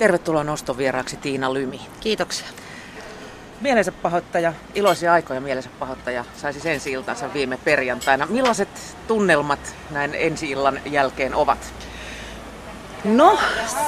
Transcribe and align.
Tervetuloa 0.00 0.44
noston 0.44 0.78
vieraaksi 0.78 1.16
Tiina 1.16 1.54
Lymi. 1.54 1.80
Kiitoksia. 2.00 2.46
Mielensä 3.60 3.92
pahoittaja, 3.92 4.52
iloisia 4.74 5.12
aikoja 5.12 5.40
mielensä 5.40 5.70
pahoittaja, 5.78 6.24
sai 6.36 6.52
siis 6.52 6.66
ensi 6.66 6.92
iltansa 6.92 7.34
viime 7.34 7.56
perjantaina. 7.56 8.26
Millaiset 8.26 8.68
tunnelmat 9.06 9.74
näin 9.90 10.14
ensi 10.14 10.50
illan 10.50 10.80
jälkeen 10.86 11.34
ovat? 11.34 11.72
No, 13.04 13.38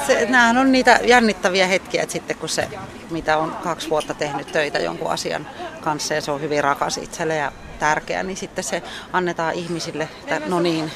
se, 0.06 0.26
nämähän 0.26 0.58
on 0.58 0.72
niitä 0.72 1.00
jännittäviä 1.02 1.66
hetkiä, 1.66 2.02
että 2.02 2.12
sitten 2.12 2.36
kun 2.36 2.48
se, 2.48 2.68
mitä 3.10 3.38
on 3.38 3.56
kaksi 3.62 3.90
vuotta 3.90 4.14
tehnyt 4.14 4.52
töitä 4.52 4.78
jonkun 4.78 5.10
asian 5.10 5.46
kanssa 5.80 6.14
ja 6.14 6.20
se 6.20 6.30
on 6.30 6.40
hyvin 6.40 6.64
rakas 6.64 6.98
itselle 6.98 7.36
ja 7.36 7.52
tärkeä, 7.78 8.22
niin 8.22 8.36
sitten 8.36 8.64
se 8.64 8.82
annetaan 9.12 9.54
ihmisille, 9.54 10.08
että 10.26 10.48
no 10.48 10.60
niin, 10.60 10.92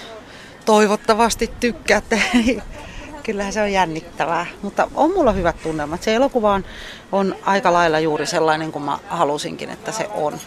toivottavasti 0.65 1.51
tykkäätte. 1.61 2.23
Kyllähän 3.27 3.53
se 3.53 3.63
on 3.63 3.73
jännittävää, 3.73 4.47
mutta 4.63 4.89
on 4.95 5.11
mulla 5.11 5.33
hyvät 5.33 5.57
tunnelmat. 5.63 6.03
Se 6.03 6.15
elokuva 6.15 6.53
on, 6.53 6.65
on 7.13 7.37
aika 7.43 7.73
lailla 7.73 7.99
juuri 7.99 8.27
sellainen 8.27 8.73
kuin 8.73 8.83
mä 8.85 8.99
halusinkin, 9.09 9.71
että 9.71 9.93
se 9.93 10.09
on. 10.15 10.39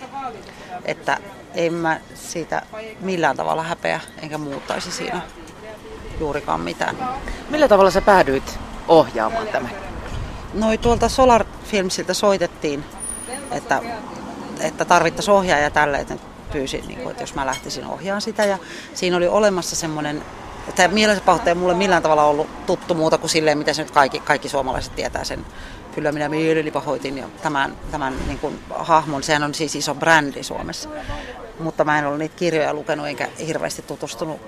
Että 0.86 1.18
en 1.54 1.74
mä 1.74 2.00
siitä 2.14 2.62
millään 3.00 3.38
tavalla 3.38 3.64
häpeä 3.64 4.00
enkä 4.22 4.38
muuttaisi 4.38 4.92
siinä 4.92 5.22
juurikaan 6.20 6.62
mitään. 6.62 6.98
Millä 7.50 7.68
tavalla 7.68 7.92
sä 7.92 8.02
päädyit 8.02 8.60
ohjaamaan 8.88 9.48
tämän? 9.48 9.72
Noi 10.54 10.78
tuolta 10.78 11.10
Solar 11.10 11.46
Filmsiltä 11.64 12.14
soitettiin, 12.14 12.86
että, 13.52 13.82
että 14.60 14.86
tarvittaisiin 14.86 15.36
ohjaaja 15.36 15.70
tälle, 15.70 15.98
että 15.98 16.16
pyysin, 16.52 16.88
niin 16.88 17.00
kuin, 17.00 17.12
että 17.12 17.24
jos 17.24 17.36
mä 17.36 17.46
lähtisin 17.46 17.86
ohjaamaan 17.86 18.22
sitä. 18.22 18.46
Ja 18.46 18.58
siinä 18.94 19.18
oli 19.18 19.28
olemassa 19.28 19.76
semmoinen, 19.76 20.24
että 20.70 20.88
mielensä 20.88 21.24
pahoittaja 21.26 21.56
mulle 21.56 21.74
millään 21.74 22.04
tavalla 22.04 22.24
ollut 22.24 22.66
tuttu 22.66 22.94
muuta 22.94 23.18
kuin 23.18 23.30
silleen, 23.30 23.58
mitä 23.58 23.74
se 23.74 23.84
nyt 23.84 23.92
kaikki, 23.92 24.20
kaikki 24.20 24.50
suomalaiset 24.50 24.96
tietää 24.96 25.24
sen. 25.24 25.46
Kyllä 25.96 26.12
minä 26.12 26.30
mieleni 26.30 26.72
pahoitin 26.72 27.24
tämän, 27.42 27.78
tämän 27.92 28.14
niin 28.28 28.40
kuin, 28.40 28.60
hahmon, 28.70 29.24
sehän 29.24 29.44
on 29.44 29.54
siis 29.54 29.76
iso 29.76 29.96
brändi 29.96 30.44
Suomessa. 30.44 30.90
Mutta 31.60 31.84
mä 31.84 32.00
en 32.00 32.06
ollut 32.06 32.20
niitä 32.20 32.36
kirjoja 32.36 32.74
lukenut 32.74 33.08
enkä 33.08 33.28
hirveästi 33.48 33.82
tutustunut 33.82 34.42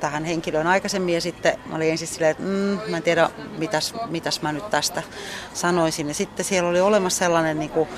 tähän 0.00 0.24
henkilöön 0.24 0.66
aikaisemmin 0.66 1.14
ja 1.14 1.20
sitten 1.20 1.58
mä 1.66 1.76
olin 1.76 1.90
ensin 1.90 2.08
silleen, 2.08 2.30
että 2.30 2.42
mm, 2.42 2.90
mä 2.90 2.96
en 2.96 3.02
tiedä 3.02 3.30
mitäs, 3.58 3.94
mitäs 4.08 4.42
mä 4.42 4.52
nyt 4.52 4.70
tästä 4.70 5.02
sanoisin. 5.54 6.08
Ja 6.08 6.14
sitten 6.14 6.44
siellä 6.44 6.70
oli 6.70 6.80
olemassa 6.80 7.18
sellainen 7.18 7.58
niin 7.58 7.70
kuin, 7.70 7.88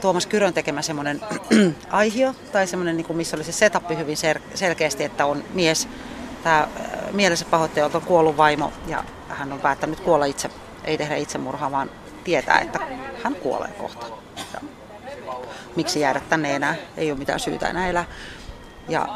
Tuomas 0.00 0.26
Kyrön 0.26 0.54
tekemä 0.54 0.82
semmoinen 0.82 1.20
aihio, 1.90 2.34
tai 2.52 2.66
semmoinen, 2.66 2.96
niin 2.96 3.06
kuin, 3.06 3.16
missä 3.16 3.36
oli 3.36 3.44
se 3.44 3.52
setup 3.52 3.90
hyvin 3.98 4.16
selkeästi, 4.54 5.04
että 5.04 5.26
on 5.26 5.44
mies, 5.54 5.88
tämä 6.42 6.68
mielessä 7.12 7.44
pahoittaja 7.50 7.86
on 7.86 8.02
kuollut 8.02 8.36
vaimo, 8.36 8.72
ja 8.86 9.04
hän 9.28 9.52
on 9.52 9.60
päättänyt 9.60 10.00
kuolla 10.00 10.24
itse, 10.24 10.50
ei 10.84 10.98
tehdä 10.98 11.16
itsemurhaa, 11.16 11.70
vaan 11.70 11.90
tietää, 12.24 12.58
että 12.58 12.78
hän 13.24 13.34
kuolee 13.34 13.70
kohta. 13.78 14.06
Ja 14.54 14.60
miksi 15.76 16.00
jäädä 16.00 16.20
tänne 16.20 16.56
enää, 16.56 16.74
ei 16.96 17.10
ole 17.10 17.18
mitään 17.18 17.40
syytä 17.40 17.68
enää 17.68 17.88
elää. 17.88 18.04
Ja 18.88 19.08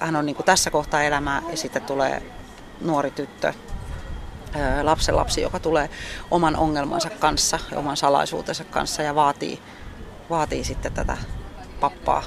hän 0.00 0.16
on 0.16 0.26
niin 0.26 0.36
kuin 0.36 0.46
tässä 0.46 0.70
kohtaa 0.70 1.02
elämää, 1.02 1.42
ja 1.50 1.56
sitten 1.56 1.82
tulee 1.82 2.22
nuori 2.80 3.10
tyttö, 3.10 3.52
lapsenlapsi, 4.82 5.40
joka 5.40 5.58
tulee 5.58 5.90
oman 6.30 6.56
ongelmansa 6.56 7.10
kanssa 7.10 7.58
oman 7.76 7.96
salaisuutensa 7.96 8.64
kanssa 8.64 9.02
ja 9.02 9.14
vaatii 9.14 9.62
vaatii 10.30 10.64
sitten 10.64 10.92
tätä 10.92 11.16
pappaa 11.80 12.22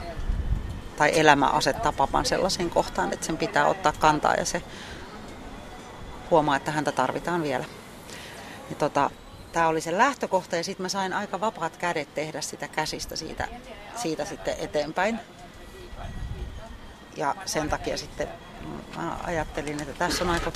tai 1.02 1.20
elämä 1.20 1.46
asettaa 1.46 1.92
papan 1.92 2.26
sellaiseen 2.26 2.70
kohtaan, 2.70 3.14
että 3.14 3.26
sen 3.26 3.38
pitää 3.38 3.68
ottaa 3.68 3.94
kantaa 4.00 4.36
ja 4.36 4.46
se 4.46 4.64
huomaa, 6.32 6.56
että 6.56 6.72
häntä 6.72 6.92
tarvitaan 6.92 7.44
vielä. 7.44 7.66
Tota, 8.78 9.10
tämä 9.52 9.68
oli 9.68 9.82
se 9.82 9.98
lähtökohta 9.98 10.56
ja 10.56 10.64
sitten 10.64 10.84
mä 10.84 10.90
sain 10.90 11.14
aika 11.14 11.42
vapaat 11.42 11.78
kädet 11.78 12.14
tehdä 12.16 12.42
sitä 12.42 12.68
käsistä 12.68 13.16
siitä, 13.16 13.48
siitä 13.96 14.26
sitten 14.26 14.56
eteenpäin. 14.60 15.20
Ja 17.18 17.36
sen 17.46 17.70
takia 17.70 17.98
sitten 17.98 18.28
mä 18.96 19.18
ajattelin, 19.24 19.82
että 19.82 19.94
tässä 19.94 20.24
on 20.24 20.30
aika, 20.30 20.52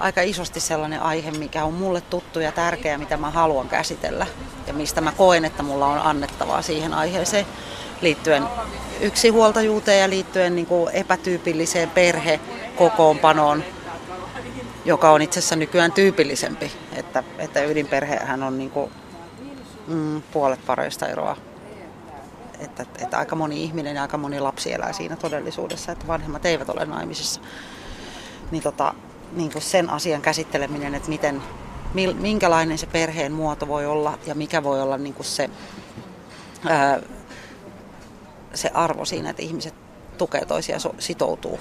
aika 0.00 0.22
isosti 0.22 0.60
sellainen 0.60 1.02
aihe, 1.02 1.30
mikä 1.30 1.64
on 1.64 1.74
mulle 1.74 2.00
tuttu 2.00 2.40
ja 2.40 2.52
tärkeä, 2.52 2.98
mitä 2.98 3.16
mä 3.16 3.30
haluan 3.30 3.68
käsitellä 3.68 4.26
ja 4.66 4.74
mistä 4.74 5.00
mä 5.00 5.12
koen, 5.12 5.44
että 5.44 5.62
mulla 5.62 5.86
on 5.86 5.98
annettavaa 5.98 6.62
siihen 6.62 6.94
aiheeseen 6.94 7.46
liittyen 8.00 8.44
yksinhuoltajuuteen 9.00 10.00
ja 10.00 10.10
liittyen 10.10 10.56
niin 10.56 10.66
kuin 10.66 10.94
epätyypilliseen 10.94 11.90
perhekokoonpanoon, 11.90 13.64
joka 14.84 15.10
on 15.10 15.22
itse 15.22 15.38
asiassa 15.38 15.56
nykyään 15.56 15.92
tyypillisempi, 15.92 16.72
että, 16.92 17.22
että 17.38 17.64
ydinperhehän 17.64 18.42
on 18.42 18.58
niin 18.58 18.70
kuin, 18.70 18.90
mm, 19.86 20.22
puolet 20.32 20.66
pareista 20.66 21.06
eroa 21.06 21.36
että, 22.58 22.86
että 22.98 23.18
aika 23.18 23.36
moni 23.36 23.62
ihminen 23.62 23.96
ja 23.96 24.02
aika 24.02 24.18
moni 24.18 24.40
lapsi 24.40 24.72
elää 24.72 24.92
siinä 24.92 25.16
todellisuudessa, 25.16 25.92
että 25.92 26.06
vanhemmat 26.06 26.46
eivät 26.46 26.68
ole 26.68 26.84
naimisissa. 26.84 27.40
Niin, 28.50 28.62
tota, 28.62 28.94
niin 29.32 29.52
kuin 29.52 29.62
sen 29.62 29.90
asian 29.90 30.22
käsitteleminen, 30.22 30.94
että 30.94 31.08
miten, 31.08 31.42
minkälainen 32.20 32.78
se 32.78 32.86
perheen 32.86 33.32
muoto 33.32 33.68
voi 33.68 33.86
olla 33.86 34.18
ja 34.26 34.34
mikä 34.34 34.62
voi 34.62 34.82
olla 34.82 34.98
niin 34.98 35.14
kuin 35.14 35.26
se, 35.26 35.50
ää, 36.68 37.00
se 38.56 38.70
arvo 38.74 39.04
siinä, 39.04 39.30
että 39.30 39.42
ihmiset 39.42 39.74
tukee 40.18 40.44
toisia 40.44 40.76
sitoutuu. 40.98 41.60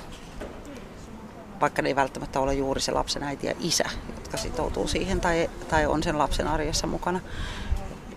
Vaikka 1.62 1.82
ne 1.82 1.90
ei 1.90 1.96
välttämättä 1.96 2.40
ole 2.40 2.54
juuri 2.54 2.82
se 2.82 2.92
lapsen 2.92 3.24
äiti 3.24 3.48
ja 3.48 3.54
isä, 3.60 3.90
jotka 4.16 4.38
sitoutuu 4.38 4.88
siihen 4.88 5.22
tai, 5.22 5.50
tai 5.70 5.86
on 5.86 6.04
sen 6.04 6.18
lapsen 6.18 6.48
arjessa 6.48 6.88
mukana. 6.88 7.20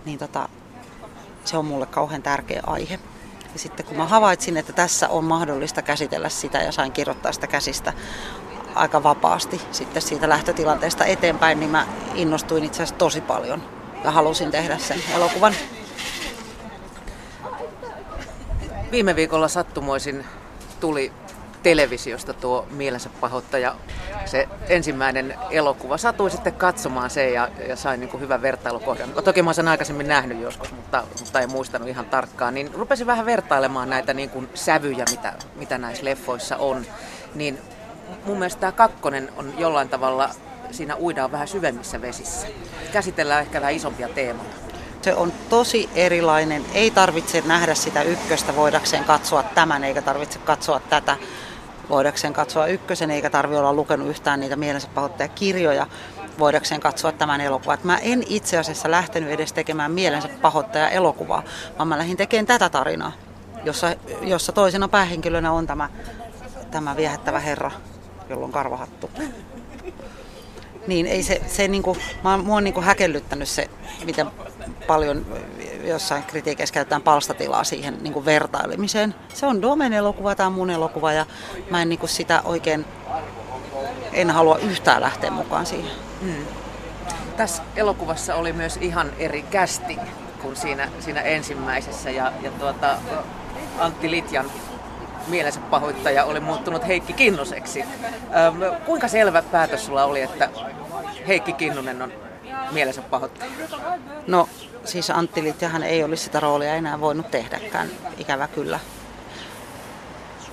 Niin 0.05 0.19
tota, 0.19 0.49
se 1.45 1.57
on 1.57 1.65
mulle 1.65 1.85
kauhean 1.85 2.23
tärkeä 2.23 2.61
aihe. 2.67 2.99
Ja 3.53 3.59
sitten 3.59 3.85
kun 3.85 3.97
mä 3.97 4.05
havaitsin, 4.05 4.57
että 4.57 4.73
tässä 4.73 5.09
on 5.09 5.23
mahdollista 5.23 5.81
käsitellä 5.81 6.29
sitä 6.29 6.57
ja 6.57 6.71
sain 6.71 6.91
kirjoittaa 6.91 7.31
sitä 7.31 7.47
käsistä 7.47 7.93
aika 8.75 9.03
vapaasti 9.03 9.61
sitten 9.71 10.01
siitä 10.01 10.29
lähtötilanteesta 10.29 11.05
eteenpäin, 11.05 11.59
niin 11.59 11.71
mä 11.71 11.87
innostuin 12.15 12.63
itse 12.63 12.83
asiassa 12.83 12.99
tosi 12.99 13.21
paljon 13.21 13.63
ja 14.03 14.11
halusin 14.11 14.51
tehdä 14.51 14.77
sen 14.77 15.01
elokuvan. 15.15 15.53
Viime 18.91 19.15
viikolla 19.15 19.47
sattumoisin 19.47 20.25
tuli 20.79 21.11
televisiosta 21.63 22.33
tuo 22.33 22.67
mielensä 22.71 23.09
pahoittaja, 23.21 23.75
se 24.25 24.47
ensimmäinen 24.69 25.35
elokuva. 25.51 25.97
Satuin 25.97 26.31
sitten 26.31 26.53
katsomaan 26.53 27.09
se 27.09 27.29
ja, 27.29 27.49
ja 27.67 27.75
sain 27.75 27.99
niin 27.99 28.09
kuin 28.09 28.21
hyvän 28.21 28.41
vertailukohdan. 28.41 29.09
Toki 29.23 29.41
mä 29.41 29.53
sen 29.53 29.67
aikaisemmin 29.67 30.07
nähnyt 30.07 30.41
joskus, 30.41 30.71
mutta, 30.71 31.03
mutta 31.19 31.39
en 31.39 31.51
muistanut 31.51 31.87
ihan 31.87 32.05
tarkkaan. 32.05 32.53
Niin 32.53 32.73
rupesin 32.73 33.07
vähän 33.07 33.25
vertailemaan 33.25 33.89
näitä 33.89 34.13
niin 34.13 34.29
kuin 34.29 34.49
sävyjä, 34.53 35.05
mitä, 35.11 35.33
mitä 35.55 35.77
näissä 35.77 36.05
leffoissa 36.05 36.57
on. 36.57 36.85
Niin 37.35 37.59
mun 38.25 38.39
mielestä 38.39 38.59
tämä 38.59 38.71
kakkonen 38.71 39.29
on 39.37 39.53
jollain 39.57 39.89
tavalla, 39.89 40.29
siinä 40.71 40.95
uidaan 40.95 41.31
vähän 41.31 41.47
syvemmissä 41.47 42.01
vesissä. 42.01 42.47
Käsitellään 42.93 43.41
ehkä 43.41 43.61
vähän 43.61 43.75
isompia 43.75 44.09
teemoja. 44.09 44.68
Se 45.01 45.15
on 45.15 45.33
tosi 45.49 45.89
erilainen. 45.95 46.65
Ei 46.73 46.91
tarvitse 46.91 47.43
nähdä 47.45 47.75
sitä 47.75 48.01
ykköstä 48.01 48.55
voidakseen 48.55 49.03
katsoa 49.03 49.43
tämän, 49.43 49.83
eikä 49.83 50.01
tarvitse 50.01 50.39
katsoa 50.39 50.79
tätä 50.79 51.17
voidakseen 51.89 52.33
katsoa 52.33 52.67
ykkösen, 52.67 53.11
eikä 53.11 53.29
tarvi 53.29 53.55
olla 53.55 53.73
lukenut 53.73 54.07
yhtään 54.07 54.39
niitä 54.39 54.55
mielensä 54.55 54.87
kirjoja 55.35 55.87
voidakseen 56.39 56.81
katsoa 56.81 57.11
tämän 57.11 57.41
elokuvan. 57.41 57.77
Mä 57.83 57.97
en 57.97 58.23
itse 58.29 58.57
asiassa 58.57 58.91
lähtenyt 58.91 59.29
edes 59.29 59.53
tekemään 59.53 59.91
mielensä 59.91 60.29
pahoittaja 60.41 60.89
elokuvaa, 60.89 61.43
vaan 61.77 61.87
mä 61.87 61.97
lähdin 61.97 62.17
tekemään 62.17 62.45
tätä 62.45 62.69
tarinaa, 62.69 63.11
jossa, 63.63 63.95
jossa 64.21 64.51
toisena 64.51 64.87
päähenkilönä 64.87 65.51
on 65.51 65.67
tämä, 65.67 65.89
tämä 66.71 66.95
viehättävä 66.95 67.39
herra, 67.39 67.71
jolla 68.29 68.45
on 68.45 68.51
karvahattu. 68.51 69.09
Niin 70.87 71.05
ei 71.05 71.23
se, 71.23 71.41
se 71.47 71.67
niinku, 71.67 71.97
mä, 72.23 72.37
mua 72.37 72.57
on 72.57 72.63
niinku 72.63 72.81
häkellyttänyt 72.81 73.49
se, 73.49 73.69
miten 74.05 74.27
paljon 74.87 75.25
jossain 75.83 76.23
kritiikeissä 76.23 76.73
käytetään 76.73 77.01
palstatilaa 77.01 77.63
siihen 77.63 77.97
niin 78.01 78.13
kuin 78.13 78.25
vertailemiseen. 78.25 79.15
Se 79.33 79.45
on 79.45 79.61
Domen 79.61 79.93
elokuva, 79.93 80.35
tämä 80.35 80.47
on 80.47 80.53
mun 80.53 80.69
elokuva 80.69 81.13
ja 81.13 81.25
mä 81.69 81.81
en 81.81 81.89
niin 81.89 81.99
kuin 81.99 82.09
sitä 82.09 82.41
oikein, 82.45 82.85
en 84.13 84.29
halua 84.29 84.57
yhtään 84.57 85.01
lähteä 85.01 85.31
mukaan 85.31 85.65
siihen. 85.65 85.91
Hmm. 86.21 86.45
Tässä 87.37 87.63
elokuvassa 87.75 88.35
oli 88.35 88.53
myös 88.53 88.77
ihan 88.81 89.11
eri 89.17 89.45
casting 89.51 90.01
kuin 90.41 90.55
siinä, 90.55 90.89
siinä 90.99 91.21
ensimmäisessä 91.21 92.09
ja, 92.09 92.31
ja 92.41 92.51
tuota, 92.51 92.97
Antti 93.79 94.11
Litjan 94.11 94.51
mielensä 95.27 95.59
pahoittaja 95.59 96.25
oli 96.25 96.39
muuttunut 96.39 96.87
Heikki 96.87 97.13
Kinnuseksi. 97.13 97.81
Ähm, 97.81 98.63
kuinka 98.85 99.07
selvä 99.07 99.41
päätös 99.41 99.85
sulla 99.85 100.03
oli, 100.03 100.21
että 100.21 100.49
Heikki 101.27 101.53
Kinnunen 101.53 102.01
on 102.01 102.13
mielensä 102.71 103.01
pahoittaja? 103.01 103.51
No 104.27 104.49
siis 104.85 105.09
Antti 105.09 105.43
Litjahan 105.43 105.83
ei 105.83 106.03
olisi 106.03 106.23
sitä 106.23 106.39
roolia 106.39 106.73
enää 106.73 106.99
voinut 106.99 107.31
tehdäkään, 107.31 107.89
ikävä 108.17 108.47
kyllä. 108.47 108.79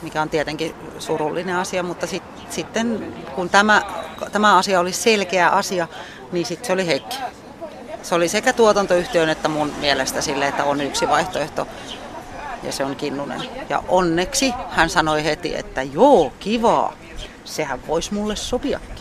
Mikä 0.03 0.23
on 0.23 0.31
tietenkin 0.31 0.75
surullinen 0.99 1.57
asia, 1.57 1.83
mutta 1.83 2.07
sit, 2.07 2.23
sitten 2.51 3.15
kun 3.35 3.49
tämä, 3.51 3.83
tämä 4.33 4.57
asia 4.57 4.81
oli 4.81 4.93
selkeä 4.93 5.49
asia, 5.49 5.89
niin 6.33 6.47
sitten 6.47 6.67
se 6.67 6.73
oli 6.73 6.87
Heikki. 6.87 7.17
se 8.03 8.15
oli 8.15 8.29
sekä 8.29 8.53
tuotantoyhtiön 8.53 9.29
että 9.29 9.49
mun 9.49 9.73
mielestä 9.81 10.21
sille, 10.21 10.49
että 10.49 10.65
on 10.65 10.81
yksi 10.81 11.09
vaihtoehto 11.09 11.69
ja 12.63 12.73
se 12.73 12.85
on 12.85 12.97
Kinnunen. 12.97 13.43
Ja 13.69 13.83
onneksi 13.89 14.55
hän 14.71 14.91
sanoi 14.91 15.25
heti, 15.25 15.57
että 15.57 15.83
joo, 15.83 16.33
kivaa, 16.41 16.93
sehän 17.45 17.87
voisi 17.87 18.15
mulle 18.15 18.37
sopiakin. 18.37 18.96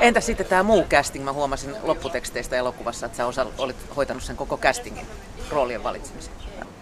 Entä 0.00 0.20
sitten 0.20 0.46
tämä 0.46 0.62
muu 0.62 0.84
casting? 0.84 1.24
Mä 1.24 1.32
huomasin 1.32 1.76
lopputeksteistä 1.82 2.56
elokuvassa, 2.56 3.06
että 3.06 3.16
sä 3.16 3.26
osa, 3.26 3.46
olit 3.58 3.76
hoitanut 3.96 4.22
sen 4.22 4.36
koko 4.36 4.56
castingin 4.56 5.06
roolien 5.50 5.82
valitsemisen. 5.82 6.32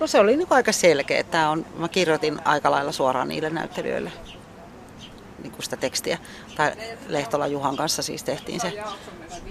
No 0.00 0.06
se 0.06 0.20
oli 0.20 0.36
niin 0.36 0.48
aika 0.50 0.72
selkeä. 0.72 1.22
Tää 1.22 1.50
on, 1.50 1.66
mä 1.76 1.88
kirjoitin 1.88 2.40
aika 2.44 2.70
lailla 2.70 2.92
suoraan 2.92 3.28
niille 3.28 3.50
näyttelijöille 3.50 4.12
niin 5.42 5.54
sitä 5.60 5.76
tekstiä. 5.76 6.18
Tai 6.56 6.72
Lehtola 7.08 7.46
Juhan 7.46 7.76
kanssa 7.76 8.02
siis 8.02 8.24
tehtiin 8.24 8.60
se, 8.60 8.82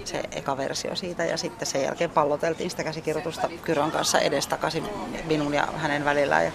se 0.06 0.24
eka 0.32 0.58
versio 0.58 0.96
siitä 0.96 1.26
ja 1.26 1.38
sitten 1.38 1.68
sen 1.68 1.84
jälkeen 1.84 2.10
palloteltiin 2.10 2.70
sitä 2.70 2.84
käsikirjoitusta 2.84 3.50
Kyron 3.64 3.92
kanssa 3.92 4.20
edestakaisin 4.20 4.84
minun 5.26 5.54
ja 5.54 5.68
hänen 5.78 6.06
välillä. 6.06 6.42
Ja 6.42 6.52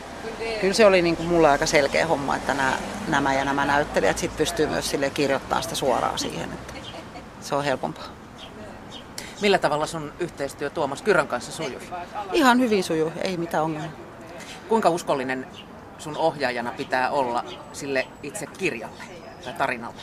kyllä 0.61 0.75
se 0.75 0.87
oli 0.87 1.03
niin 1.03 1.17
kuin 1.17 1.29
mulle 1.29 1.49
aika 1.49 1.67
selkeä 1.67 2.07
homma, 2.07 2.37
että 2.37 2.55
nämä, 2.55 2.79
nämä 3.09 3.35
ja 3.35 3.45
nämä 3.45 3.65
näyttelijät 3.65 4.19
sit 4.19 4.37
pystyy 4.37 4.67
myös 4.67 4.91
sille 4.91 5.11
kirjoittamaan 5.11 5.63
sitä 5.63 5.75
suoraan 5.75 6.19
siihen, 6.19 6.53
että 6.53 6.78
se 7.41 7.55
on 7.55 7.65
helpompaa. 7.65 8.05
Millä 9.41 9.59
tavalla 9.59 9.87
sun 9.87 10.13
yhteistyö 10.19 10.71
Tuomas 10.71 11.03
Kyrön 11.03 11.29
kanssa 11.29 11.53
sujui? 11.53 11.81
Ihan 12.33 12.61
hyvin 12.61 12.85
sujui, 12.85 13.13
ei 13.23 13.37
mitään 13.37 13.65
ongelmaa. 13.65 13.93
Kuinka 14.69 14.91
uskollinen 14.91 15.47
sun 15.99 16.17
ohjaajana 16.17 16.73
pitää 16.77 17.11
olla 17.11 17.45
sille 17.73 18.07
itse 18.23 18.47
kirjalle 18.47 19.03
tai 19.45 19.53
tarinalle? 19.53 20.03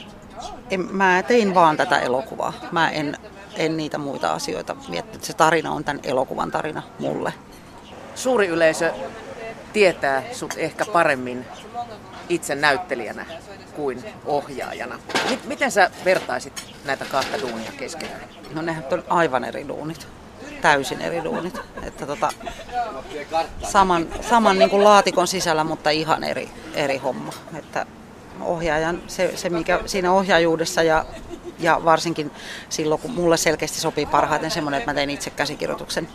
En, 0.72 0.88
mä 0.92 1.24
tein 1.28 1.56
vaan 1.56 1.78
tätä 1.78 2.00
elokuvaa. 2.00 2.54
Mä 2.72 2.90
en, 2.90 3.18
en 3.56 3.78
niitä 3.78 3.98
muita 3.98 4.34
asioita 4.34 4.76
miettinyt. 4.88 5.24
Se 5.24 5.34
tarina 5.34 5.72
on 5.72 5.84
tämän 5.84 6.02
elokuvan 6.04 6.52
tarina 6.52 6.84
mulle. 7.00 7.34
Suuri 8.16 8.48
yleisö 8.48 8.94
tietää 9.74 10.24
sut 10.32 10.54
ehkä 10.58 10.86
paremmin 10.86 11.46
itse 12.30 12.56
näyttelijänä 12.56 13.26
kuin 13.76 14.04
ohjaajana. 14.26 15.00
Miten 15.46 15.72
sä 15.72 15.90
vertaisit 16.06 16.74
näitä 16.86 17.06
kahta 17.06 17.42
duunia 17.42 17.72
keskenään? 17.78 18.22
No 18.54 18.62
nehän 18.62 18.86
on 18.92 19.04
aivan 19.10 19.44
eri 19.44 19.68
duunit. 19.68 20.08
Täysin 20.62 21.02
eri 21.02 21.24
duunit. 21.24 21.60
Että 21.84 22.06
tota, 22.06 22.30
saman 23.64 24.08
saman 24.22 24.60
niin 24.60 24.70
kuin 24.70 24.84
laatikon 24.84 25.28
sisällä, 25.28 25.64
mutta 25.64 25.90
ihan 25.90 26.24
eri, 26.24 26.50
eri 26.74 26.98
homma. 26.98 27.34
Että 27.56 27.86
ohjaajan, 28.42 29.02
se, 29.08 29.38
se 29.38 29.50
mikä 29.50 29.80
siinä 29.86 30.12
ohjaajuudessa 30.12 30.84
ja, 30.84 31.06
ja 31.60 31.82
varsinkin 31.86 32.32
silloin, 32.70 33.02
kun 33.02 33.12
mulle 33.12 33.38
selkeästi 33.38 33.80
sopii 33.80 34.06
parhaiten 34.06 34.52
semmoinen, 34.52 34.78
että 34.78 34.92
mä 34.92 34.96
tein 34.96 35.10
itse 35.10 35.30
käsikirjoituksen, 35.30 36.08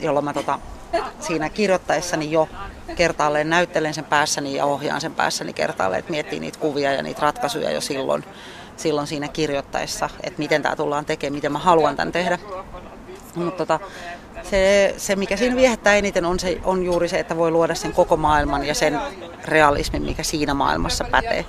jolloin 0.00 0.24
mä 0.24 0.32
tota, 0.32 0.58
siinä 1.20 1.48
kirjoittaessani 1.48 2.30
jo 2.30 2.48
kertaalleen 2.96 3.50
näyttelen 3.50 3.94
sen 3.94 4.04
päässäni 4.04 4.54
ja 4.54 4.64
ohjaan 4.64 5.00
sen 5.00 5.14
päässäni 5.14 5.52
kertaalleen, 5.52 5.98
että 5.98 6.10
miettii 6.10 6.40
niitä 6.40 6.58
kuvia 6.58 6.92
ja 6.92 7.02
niitä 7.02 7.22
ratkaisuja 7.22 7.70
jo 7.70 7.80
silloin, 7.80 8.24
silloin 8.76 9.06
siinä 9.06 9.28
kirjoittaessa, 9.28 10.10
että 10.22 10.38
miten 10.38 10.62
tämä 10.62 10.76
tullaan 10.76 11.04
tekemään, 11.04 11.34
miten 11.34 11.52
mä 11.52 11.58
haluan 11.58 11.96
tämän 11.96 12.12
tehdä. 12.12 12.38
Mutta 13.34 13.66
tota, 13.66 13.80
se, 14.42 14.94
se, 14.96 15.16
mikä 15.16 15.36
siinä 15.36 15.56
viehättää 15.56 15.94
eniten, 15.94 16.24
on, 16.24 16.40
se, 16.40 16.60
on 16.64 16.84
juuri 16.84 17.08
se, 17.08 17.18
että 17.18 17.36
voi 17.36 17.50
luoda 17.50 17.74
sen 17.74 17.92
koko 17.92 18.16
maailman 18.16 18.66
ja 18.66 18.74
sen 18.74 19.00
realismin, 19.44 20.02
mikä 20.02 20.22
siinä 20.22 20.54
maailmassa 20.54 21.04
pätee. 21.10 21.46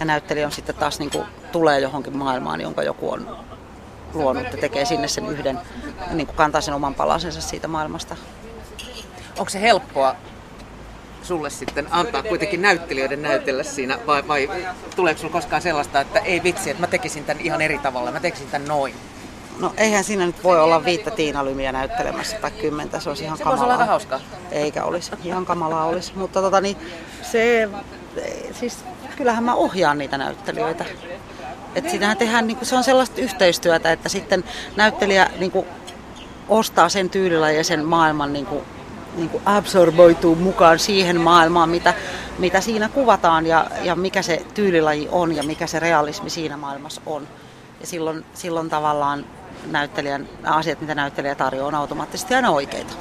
Ja 0.00 0.06
näyttelijä 0.06 0.46
on 0.46 0.52
sitten 0.52 0.74
taas 0.74 0.98
niin 0.98 1.10
kuin, 1.10 1.26
tulee 1.52 1.80
johonkin 1.80 2.16
maailmaan, 2.16 2.60
jonka 2.60 2.82
joku 2.82 3.12
on 3.12 3.36
luonut 4.14 4.52
ja 4.52 4.58
tekee 4.58 4.84
sinne 4.84 5.08
sen 5.08 5.26
yhden, 5.26 5.58
niin 6.10 6.26
kuin 6.26 6.36
kantaa 6.36 6.60
sen 6.60 6.74
oman 6.74 6.94
palasensa 6.94 7.40
siitä 7.40 7.68
maailmasta. 7.68 8.16
Onko 9.38 9.50
se 9.50 9.60
helppoa 9.60 10.16
sulle 11.22 11.50
sitten 11.50 11.86
antaa 11.90 12.22
kuitenkin 12.22 12.62
näyttelijöiden 12.62 13.22
näytellä 13.22 13.62
siinä, 13.62 13.98
vai, 14.06 14.28
vai 14.28 14.48
tuleeko 14.96 15.18
sinulla 15.18 15.32
koskaan 15.32 15.62
sellaista, 15.62 16.00
että 16.00 16.18
ei 16.18 16.42
vitsi, 16.42 16.70
että 16.70 16.80
mä 16.80 16.86
tekisin 16.86 17.24
tämän 17.24 17.42
ihan 17.42 17.60
eri 17.60 17.78
tavalla, 17.78 18.12
mä 18.12 18.20
tekisin 18.20 18.50
tämän 18.50 18.68
noin? 18.68 18.94
No 19.60 19.72
eihän 19.76 20.04
siinä 20.04 20.26
nyt 20.26 20.44
voi 20.44 20.60
olla 20.60 20.84
viittä 20.84 21.10
Tiina-lymiä 21.10 21.72
näyttelemässä 21.72 22.36
tai 22.36 22.50
kymmentä, 22.50 23.00
se 23.00 23.08
olisi 23.08 23.24
ihan 23.24 23.38
se 23.38 23.44
kamalaa. 23.44 23.66
Se 23.66 23.74
olla 23.74 23.84
hauskaa. 23.84 24.20
Eikä 24.50 24.84
olisi, 24.84 25.12
ihan 25.24 25.46
kamalaa 25.46 25.84
olisi. 25.84 26.12
Mutta 26.16 26.40
tota, 26.40 26.60
niin, 26.60 26.76
se, 27.22 27.68
siis 28.52 28.78
kyllähän 29.16 29.44
mä 29.44 29.54
ohjaan 29.54 29.98
niitä 29.98 30.18
näyttelijöitä. 30.18 30.84
Et 31.74 31.90
siinähän 31.90 32.16
tehdään, 32.16 32.46
niin 32.46 32.56
kuin, 32.56 32.66
se 32.66 32.76
on 32.76 32.84
sellaista 32.84 33.20
yhteistyötä, 33.20 33.92
että 33.92 34.08
sitten 34.08 34.44
näyttelijä 34.76 35.30
niin 35.38 35.50
kuin, 35.50 35.66
ostaa 36.48 36.88
sen 36.88 37.10
tyylilajin 37.10 37.58
ja 37.58 37.64
sen 37.64 37.84
maailman 37.84 38.32
niin 38.32 38.46
kuin, 38.46 38.64
niin 39.16 39.28
kuin 39.28 39.42
absorboituu 39.46 40.34
mukaan 40.34 40.78
siihen 40.78 41.20
maailmaan, 41.20 41.68
mitä, 41.68 41.94
mitä 42.38 42.60
siinä 42.60 42.88
kuvataan 42.88 43.46
ja, 43.46 43.66
ja 43.82 43.96
mikä 43.96 44.22
se 44.22 44.42
tyylilaji 44.54 45.08
on 45.12 45.36
ja 45.36 45.42
mikä 45.42 45.66
se 45.66 45.80
realismi 45.80 46.30
siinä 46.30 46.56
maailmassa 46.56 47.00
on. 47.06 47.28
Ja 47.80 47.86
silloin, 47.86 48.24
silloin 48.34 48.70
tavallaan 48.70 49.24
näyttelijän, 49.70 50.28
asiat, 50.44 50.80
mitä 50.80 50.94
näyttelijä 50.94 51.34
tarjoaa, 51.34 51.68
on 51.68 51.74
automaattisesti 51.74 52.34
aina 52.34 52.50
oikeita. 52.50 52.94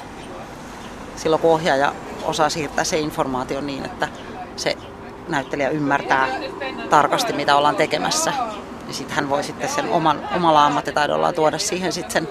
Silloin 1.15 1.41
kun 1.41 1.51
ohjaaja 1.51 1.93
osaa 2.23 2.49
siirtää 2.49 2.83
se 2.83 2.99
informaatio 2.99 3.61
niin, 3.61 3.85
että 3.85 4.07
se 4.55 4.77
näyttelijä 5.27 5.69
ymmärtää 5.69 6.27
tarkasti, 6.89 7.33
mitä 7.33 7.55
ollaan 7.55 7.75
tekemässä, 7.75 8.33
niin 8.85 8.93
sitten 8.93 9.15
hän 9.15 9.29
voi 9.29 9.43
sitten 9.43 9.69
sen 9.69 9.89
oman, 9.89 10.29
omalla 10.35 10.65
ammattitaidollaan 10.65 11.33
tuoda 11.33 11.57
siihen 11.57 11.93
sitten 11.93 12.11
sen 12.11 12.27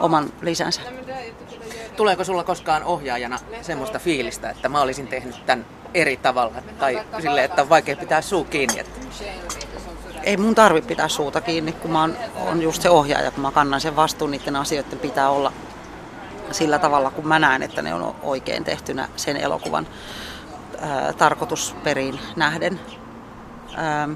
oman 0.00 0.32
lisänsä. 0.42 0.80
Tuleeko 2.00 2.24
sulla 2.24 2.44
koskaan 2.44 2.84
ohjaajana 2.84 3.38
semmoista 3.62 3.98
fiilistä, 3.98 4.50
että 4.50 4.68
mä 4.68 4.80
olisin 4.80 5.06
tehnyt 5.06 5.46
tämän 5.46 5.66
eri 5.94 6.16
tavalla? 6.16 6.54
Tai 6.78 7.04
sille, 7.22 7.44
että 7.44 7.62
on 7.62 7.68
vaikea 7.68 7.96
pitää 7.96 8.22
suu 8.22 8.44
kiinni? 8.44 8.80
Että... 8.80 9.00
Ei 10.22 10.36
mun 10.36 10.54
tarvi 10.54 10.82
pitää 10.82 11.08
suuta 11.08 11.40
kiinni, 11.40 11.72
kun 11.72 11.90
mä 11.90 12.00
oon, 12.00 12.16
on 12.36 12.62
just 12.62 12.82
se 12.82 12.90
ohjaaja, 12.90 13.30
kun 13.30 13.42
mä 13.42 13.50
kannan 13.50 13.80
sen 13.80 13.96
vastuun, 13.96 14.30
niiden 14.30 14.56
asioiden 14.56 14.98
pitää 14.98 15.30
olla 15.30 15.52
sillä 16.50 16.78
tavalla, 16.78 17.10
kun 17.10 17.28
mä 17.28 17.38
näen, 17.38 17.62
että 17.62 17.82
ne 17.82 17.94
on 17.94 18.16
oikein 18.22 18.64
tehtynä 18.64 19.08
sen 19.16 19.36
elokuvan 19.36 19.86
ää, 20.80 21.12
tarkoitusperiin 21.12 22.20
nähden. 22.36 22.80
Ää, 23.76 24.08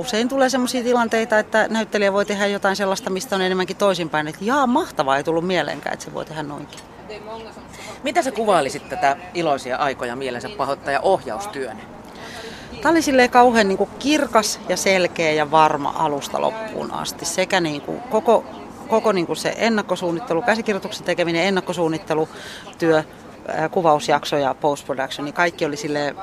usein 0.00 0.28
tulee 0.28 0.48
sellaisia 0.48 0.82
tilanteita, 0.82 1.38
että 1.38 1.66
näyttelijä 1.70 2.12
voi 2.12 2.24
tehdä 2.24 2.46
jotain 2.46 2.76
sellaista, 2.76 3.10
mistä 3.10 3.36
on 3.36 3.42
enemmänkin 3.42 3.76
toisinpäin, 3.76 4.28
että 4.28 4.44
jaa, 4.44 4.66
mahtavaa, 4.66 5.16
ei 5.16 5.24
tullut 5.24 5.46
mieleenkään, 5.46 5.92
että 5.92 6.04
se 6.04 6.14
voi 6.14 6.24
tehdä 6.24 6.42
noinkin. 6.42 6.78
Mitä 8.02 8.22
sä 8.22 8.32
kuvailisit 8.32 8.88
tätä 8.88 9.16
iloisia 9.34 9.76
aikoja 9.76 10.16
mielensä 10.16 10.48
pahoittaja 10.48 11.00
ohjaustyön? 11.00 11.76
Tämä 12.82 12.90
oli 12.90 13.02
silleen 13.02 13.30
kauhean 13.30 13.68
niin 13.68 13.78
kuin 13.78 13.90
kirkas 13.98 14.60
ja 14.68 14.76
selkeä 14.76 15.32
ja 15.32 15.50
varma 15.50 15.94
alusta 15.96 16.40
loppuun 16.40 16.92
asti. 16.92 17.24
Sekä 17.24 17.60
niin 17.60 17.80
kuin 17.80 18.00
koko, 18.00 18.44
koko 18.88 19.12
niin 19.12 19.26
kuin 19.26 19.36
se 19.36 19.54
ennakkosuunnittelu, 19.56 20.42
käsikirjoituksen 20.42 21.04
tekeminen, 21.04 21.44
ennakkosuunnittelutyö, 21.44 23.04
kuvausjakso 23.70 24.36
ja 24.36 24.54
post-production, 24.54 25.24
niin 25.24 25.34
kaikki 25.34 25.64
oli 25.64 25.76
silleen, 25.76 26.16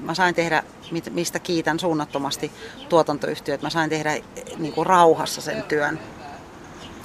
mä 0.00 0.14
sain 0.14 0.34
tehdä, 0.34 0.62
mistä 1.10 1.38
kiitän 1.38 1.80
suunnattomasti 1.80 2.52
tuotantoyhtiöt, 2.88 3.62
mä 3.62 3.70
sain 3.70 3.90
tehdä 3.90 4.16
niin 4.56 4.72
kuin 4.72 4.86
rauhassa 4.86 5.40
sen 5.40 5.62
työn 5.62 6.00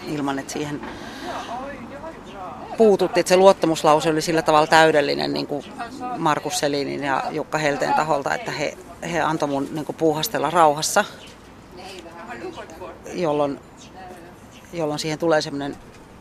ilman, 0.07 0.39
että 0.39 0.53
siihen 0.53 0.81
puututtiin, 2.77 3.21
että 3.21 3.29
se 3.29 3.37
luottamuslause 3.37 4.09
oli 4.09 4.21
sillä 4.21 4.41
tavalla 4.41 4.67
täydellinen 4.67 5.33
niin 5.33 5.47
kuin 5.47 5.65
Markus 6.17 6.59
Selinin 6.59 7.03
ja 7.03 7.23
Jukka 7.31 7.57
Helteen 7.57 7.93
taholta, 7.93 8.35
että 8.35 8.51
he, 8.51 8.77
he 9.11 9.21
antoi 9.21 9.49
mun 9.49 9.67
niin 9.71 9.85
kuin 9.85 9.95
puuhastella 9.95 10.49
rauhassa, 10.49 11.05
jolloin, 13.13 13.59
jolloin 14.73 14.99
siihen 14.99 15.19
tulee 15.19 15.41
semmoinen, 15.41 15.75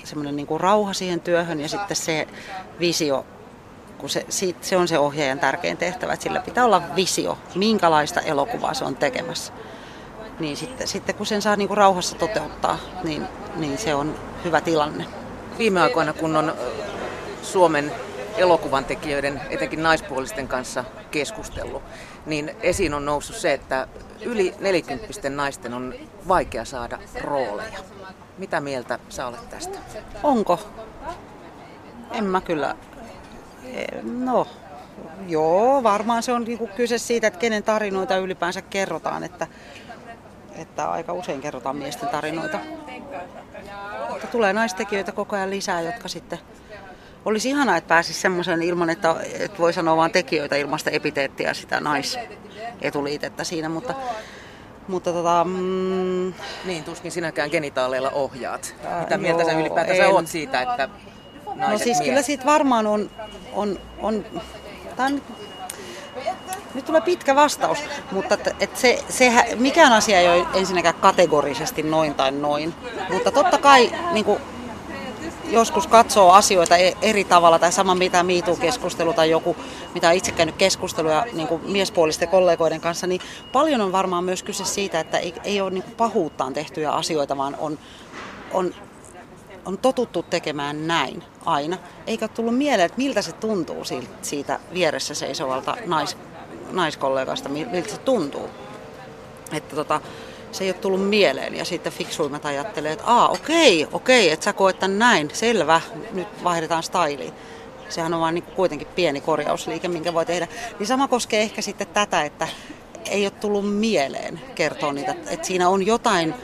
semmoinen 0.05 0.37
niin 0.37 0.61
rauha 0.61 0.93
siihen 0.93 1.21
työhön. 1.21 1.61
Ja 1.61 1.69
sitten 1.69 1.97
se 1.97 2.29
visio, 2.81 3.27
kun 4.03 4.11
se, 4.11 4.27
se 4.61 4.77
on 4.77 4.89
se 4.89 4.99
ohjaajan 4.99 5.39
tärkein 5.39 5.77
tehtävä, 5.77 6.13
että 6.13 6.23
sillä 6.23 6.41
pitää 6.41 6.65
olla 6.65 6.83
visio, 6.97 7.39
minkälaista 7.55 8.21
elokuvaa 8.21 8.75
se 8.75 8.85
on 8.85 8.97
tekemässä. 8.97 9.53
Niin 10.39 10.57
sitten, 10.57 10.89
sitten 10.89 11.15
kun 11.15 11.27
sen 11.27 11.43
saa 11.43 11.57
niin 11.57 11.69
kuin 11.69 11.79
rauhassa 11.79 12.17
toteuttaa, 12.17 12.79
niin, 13.05 13.27
niin 13.57 13.79
se 13.79 13.95
on 13.95 14.15
hyvä 14.45 14.61
tilanne 14.61 15.07
viime 15.59 15.81
aikoina, 15.81 16.13
kun 16.13 16.37
on 16.37 16.55
Suomen 17.43 17.93
elokuvan 18.37 18.85
tekijöiden, 18.85 19.41
etenkin 19.51 19.83
naispuolisten 19.83 20.49
kanssa 20.49 20.85
keskustellut, 21.11 21.83
niin 22.27 22.57
esiin 22.61 22.95
on 22.95 23.05
noussut 23.05 23.37
se, 23.37 23.53
että 23.53 23.89
yli 24.23 24.55
40 24.61 25.31
naisten 25.31 25.75
on 25.75 25.95
vaikea 26.29 26.65
saada 26.65 26.99
rooleja. 27.21 27.79
Mitä 28.39 28.61
mieltä 28.61 28.99
sä 29.09 29.27
olet 29.27 29.51
tästä? 29.51 29.79
Onko? 30.23 30.61
En 32.13 32.25
mä 32.25 32.41
kyllä. 32.41 32.77
E, 33.73 33.85
no, 34.03 34.47
joo, 35.29 35.83
varmaan 35.83 36.23
se 36.23 36.33
on 36.33 36.45
niinku 36.45 36.67
kyse 36.67 36.99
siitä, 36.99 37.27
että 37.27 37.39
kenen 37.39 37.63
tarinoita 37.63 38.17
ylipäänsä 38.17 38.63
kerrotaan, 38.63 39.25
että, 39.25 39.47
että 40.55 40.91
aika 40.91 41.13
usein 41.13 41.41
kerrotaan 41.41 41.77
miesten 41.77 42.09
tarinoita. 42.09 42.59
Mutta 44.11 44.27
tulee 44.27 44.53
naistekijöitä 44.53 45.13
koko 45.13 45.37
ajan 45.37 45.51
lisää, 45.51 45.81
jotka 45.81 46.09
sitten 46.09 46.39
olisi 47.25 47.49
ihanaa, 47.49 47.77
että 47.77 47.89
pääsisi 47.89 48.21
semmoisen 48.21 48.63
ilman, 48.63 48.91
että, 48.91 49.17
että 49.39 49.59
voi 49.59 49.73
sanoa 49.73 49.97
vain 49.97 50.13
tekijöitä 50.13 50.57
ilmasta 50.57 50.91
epiteettiä 50.91 51.55
sitä 51.55 51.81
naisetuliitettä 51.81 53.45
siinä, 53.45 53.69
mutta 53.69 53.95
mutta 54.89 55.13
tota, 55.13 55.45
mm, 55.45 56.33
niin, 56.65 56.85
tuskin 56.85 57.13
sinäkään 57.13 57.51
genitaaleilla 57.51 58.11
ohjaat. 58.11 58.75
Mitä 59.01 59.19
mieltä 59.19 59.45
sä 59.45 59.53
ylipäätänsä 59.53 60.09
oot 60.09 60.27
siitä, 60.27 60.63
että 60.63 60.89
No 61.55 61.69
siis 61.69 61.85
miehet? 61.85 62.05
kyllä 62.05 62.23
siitä 62.23 62.45
varmaan 62.45 62.87
on, 62.87 63.11
on, 63.53 63.79
on, 63.99 64.25
on 64.99 65.23
nyt 66.75 66.85
tulee 66.85 67.01
pitkä 67.01 67.35
vastaus, 67.35 67.79
mutta 68.13 68.35
et, 68.35 68.57
et 68.61 68.77
se, 68.77 69.05
se, 69.09 69.33
mikään 69.59 69.93
asia 69.93 70.21
ei 70.21 70.29
ole 70.29 70.47
ensinnäkään 70.55 70.95
kategorisesti 70.95 71.83
noin 71.83 72.15
tai 72.15 72.31
noin. 72.31 72.75
Mutta 73.13 73.33
totta 73.33 73.59
kai 73.59 73.93
niin 74.13 74.25
kuin, 74.25 74.41
joskus 75.51 75.87
katsoo 75.87 76.31
asioita 76.31 76.77
e- 76.77 76.97
eri 77.03 77.25
tavalla, 77.25 77.59
tai 77.59 77.73
sama 77.73 77.95
mitä 77.95 78.23
miituu-keskustelu 78.23 79.13
tai 79.13 79.31
joku, 79.31 79.57
mitä 79.95 80.09
on 80.09 80.15
itse 80.15 80.33
käynyt 80.33 80.57
keskusteluja 80.57 81.27
niin 81.33 81.49
kuin 81.49 81.63
miespuolisten 81.71 82.29
kollegoiden 82.29 82.81
kanssa, 82.81 83.07
niin 83.07 83.21
paljon 83.53 83.81
on 83.81 83.93
varmaan 83.93 84.25
myös 84.25 84.43
kyse 84.43 84.65
siitä, 84.65 85.01
että 85.01 85.19
ei, 85.19 85.35
ei 85.45 85.61
ole 85.61 85.71
niin 85.71 85.83
kuin 85.83 85.95
pahuuttaan 85.95 86.53
tehtyjä 86.53 86.91
asioita, 86.91 87.37
vaan 87.37 87.57
on, 87.59 87.79
on, 88.53 88.75
on 89.65 89.79
totuttu 89.79 90.23
tekemään 90.23 90.87
näin 90.87 91.23
aina. 91.45 91.79
Eikä 92.07 92.29
tullut 92.29 92.59
mieleen, 92.59 92.87
että 92.87 92.99
miltä 92.99 93.23
se 93.23 93.33
tuntuu 93.33 93.85
siitä 94.23 94.61
vieressä 94.75 95.15
seisovalta 95.15 95.77
nais, 95.87 96.17
naiskollegasta, 96.71 97.49
miltä 97.49 97.91
se 97.91 97.99
tuntuu. 97.99 98.49
Että 99.53 99.77
tota, 99.77 100.01
se 100.53 100.65
ei 100.65 100.71
ole 100.71 100.79
tullut 100.79 101.09
mieleen 101.09 101.57
ja 101.57 101.65
sitten 101.65 101.93
fiksuimmat 101.93 102.47
ajattelee, 102.47 102.93
että 102.93 103.05
aa 103.07 103.29
okei, 103.29 103.89
okei, 103.93 104.31
että 104.31 104.45
sä 104.45 104.53
koet 104.53 104.79
tämän 104.79 104.99
näin, 104.99 105.31
selvä, 105.33 105.81
nyt 106.13 106.29
vaihdetaan 106.45 106.83
styliin. 106.83 107.33
Sehän 107.89 108.15
on 108.15 108.21
vaan 108.21 108.35
niin 108.35 108.45
kuitenkin 108.45 108.89
pieni 108.95 109.21
korjausliike, 109.21 109.89
minkä 109.89 110.15
voi 110.15 110.27
tehdä. 110.27 110.49
Niin 110.79 110.87
sama 110.87 111.09
koskee 111.09 111.43
ehkä 111.43 111.63
sitten 111.63 111.87
tätä, 111.87 112.23
että 112.23 112.49
ei 113.11 113.25
ole 113.25 113.31
tullut 113.31 113.75
mieleen 113.75 114.41
kertoa 114.55 114.93
niitä, 114.93 115.15
että 115.31 115.47
siinä 115.47 115.69
on 115.69 115.87
jotain, 115.87 116.35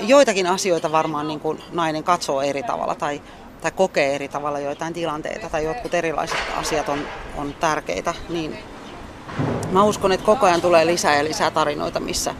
joitakin 0.00 0.46
asioita 0.46 0.92
varmaan 0.92 1.28
niin 1.28 1.40
kuin 1.40 1.62
nainen 1.72 2.04
katsoo 2.04 2.42
eri 2.42 2.62
tavalla 2.62 2.94
tai, 2.94 3.22
tai 3.60 3.70
kokee 3.70 4.14
eri 4.14 4.28
tavalla 4.28 4.58
joitain 4.58 4.94
tilanteita 4.94 5.50
tai 5.50 5.64
jotkut 5.64 5.94
erilaiset 5.94 6.38
asiat 6.56 6.88
on, 6.88 6.98
on 7.36 7.54
tärkeitä, 7.60 8.14
niin 8.28 8.58
mä 9.72 9.82
uskon, 9.82 10.12
että 10.12 10.26
koko 10.26 10.46
ajan 10.46 10.60
tulee 10.60 10.86
lisää 10.86 11.16
ja 11.16 11.24
lisää 11.24 11.50
tarinoita, 11.50 12.00
missä, 12.00 12.34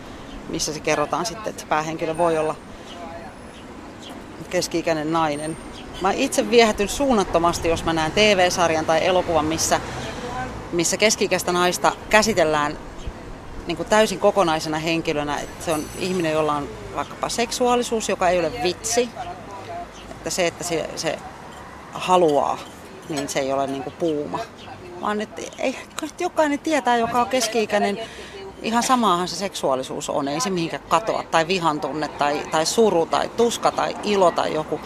missä 0.49 0.73
se 0.73 0.81
kerrotaan 0.81 1.27
sitten, 1.27 1.51
että 1.51 1.65
päähenkilö 1.69 2.19
voi 2.19 2.39
olla 2.39 2.55
keski-ikäinen 4.51 5.13
nainen. 5.13 5.57
Mä 6.01 6.13
itse 6.13 6.51
viehätyn 6.51 6.89
suunnattomasti, 6.89 7.69
jos 7.69 7.85
mä 7.85 7.93
näen 7.93 8.13
TV-sarjan 8.13 8.87
tai 8.87 9.07
elokuvan, 9.07 9.45
missä, 9.45 9.81
missä 10.73 10.97
keski-ikäistä 10.97 11.53
naista 11.53 11.93
käsitellään 12.11 12.79
niin 13.67 13.77
kuin 13.77 13.89
täysin 13.89 14.19
kokonaisena 14.19 14.79
henkilönä. 14.79 15.39
Että 15.39 15.65
se 15.65 15.73
on 15.73 15.85
ihminen, 15.99 16.33
jolla 16.33 16.53
on 16.53 16.69
vaikkapa 17.01 17.29
seksuaalisuus, 17.29 18.09
joka 18.09 18.29
ei 18.29 18.39
ole 18.39 18.53
vitsi. 18.63 19.09
Että 20.11 20.31
se, 20.31 20.47
että 20.47 20.65
se, 20.65 20.91
se 20.97 21.19
haluaa, 21.93 22.59
niin 23.09 23.29
se 23.29 23.41
ei 23.41 23.53
ole 23.53 23.67
niin 23.67 23.83
kuin 23.83 23.95
puuma. 23.99 24.39
Vaan 25.01 25.21
että 25.21 25.43
ei, 25.59 25.79
jokainen 26.19 26.59
tietää, 26.59 26.97
joka 26.97 27.21
on 27.21 27.27
keski-ikäinen, 27.27 27.99
ihan 28.63 28.83
samaahan 28.83 29.29
se 29.29 29.37
seksuaalisuus 29.37 30.11
on, 30.11 30.29
ei 30.29 30.41
se 30.41 30.51
mihinkään 30.51 30.83
katoa, 30.89 31.25
tai 31.31 31.47
vihan 31.47 31.81
tunne, 31.81 32.09
tai, 32.09 32.47
tai 32.51 32.67
suru, 32.67 33.07
tai 33.07 33.29
tuska, 33.29 33.71
tai 33.71 33.97
ilo, 34.03 34.31
tai 34.31 34.55
joku. 34.55 34.81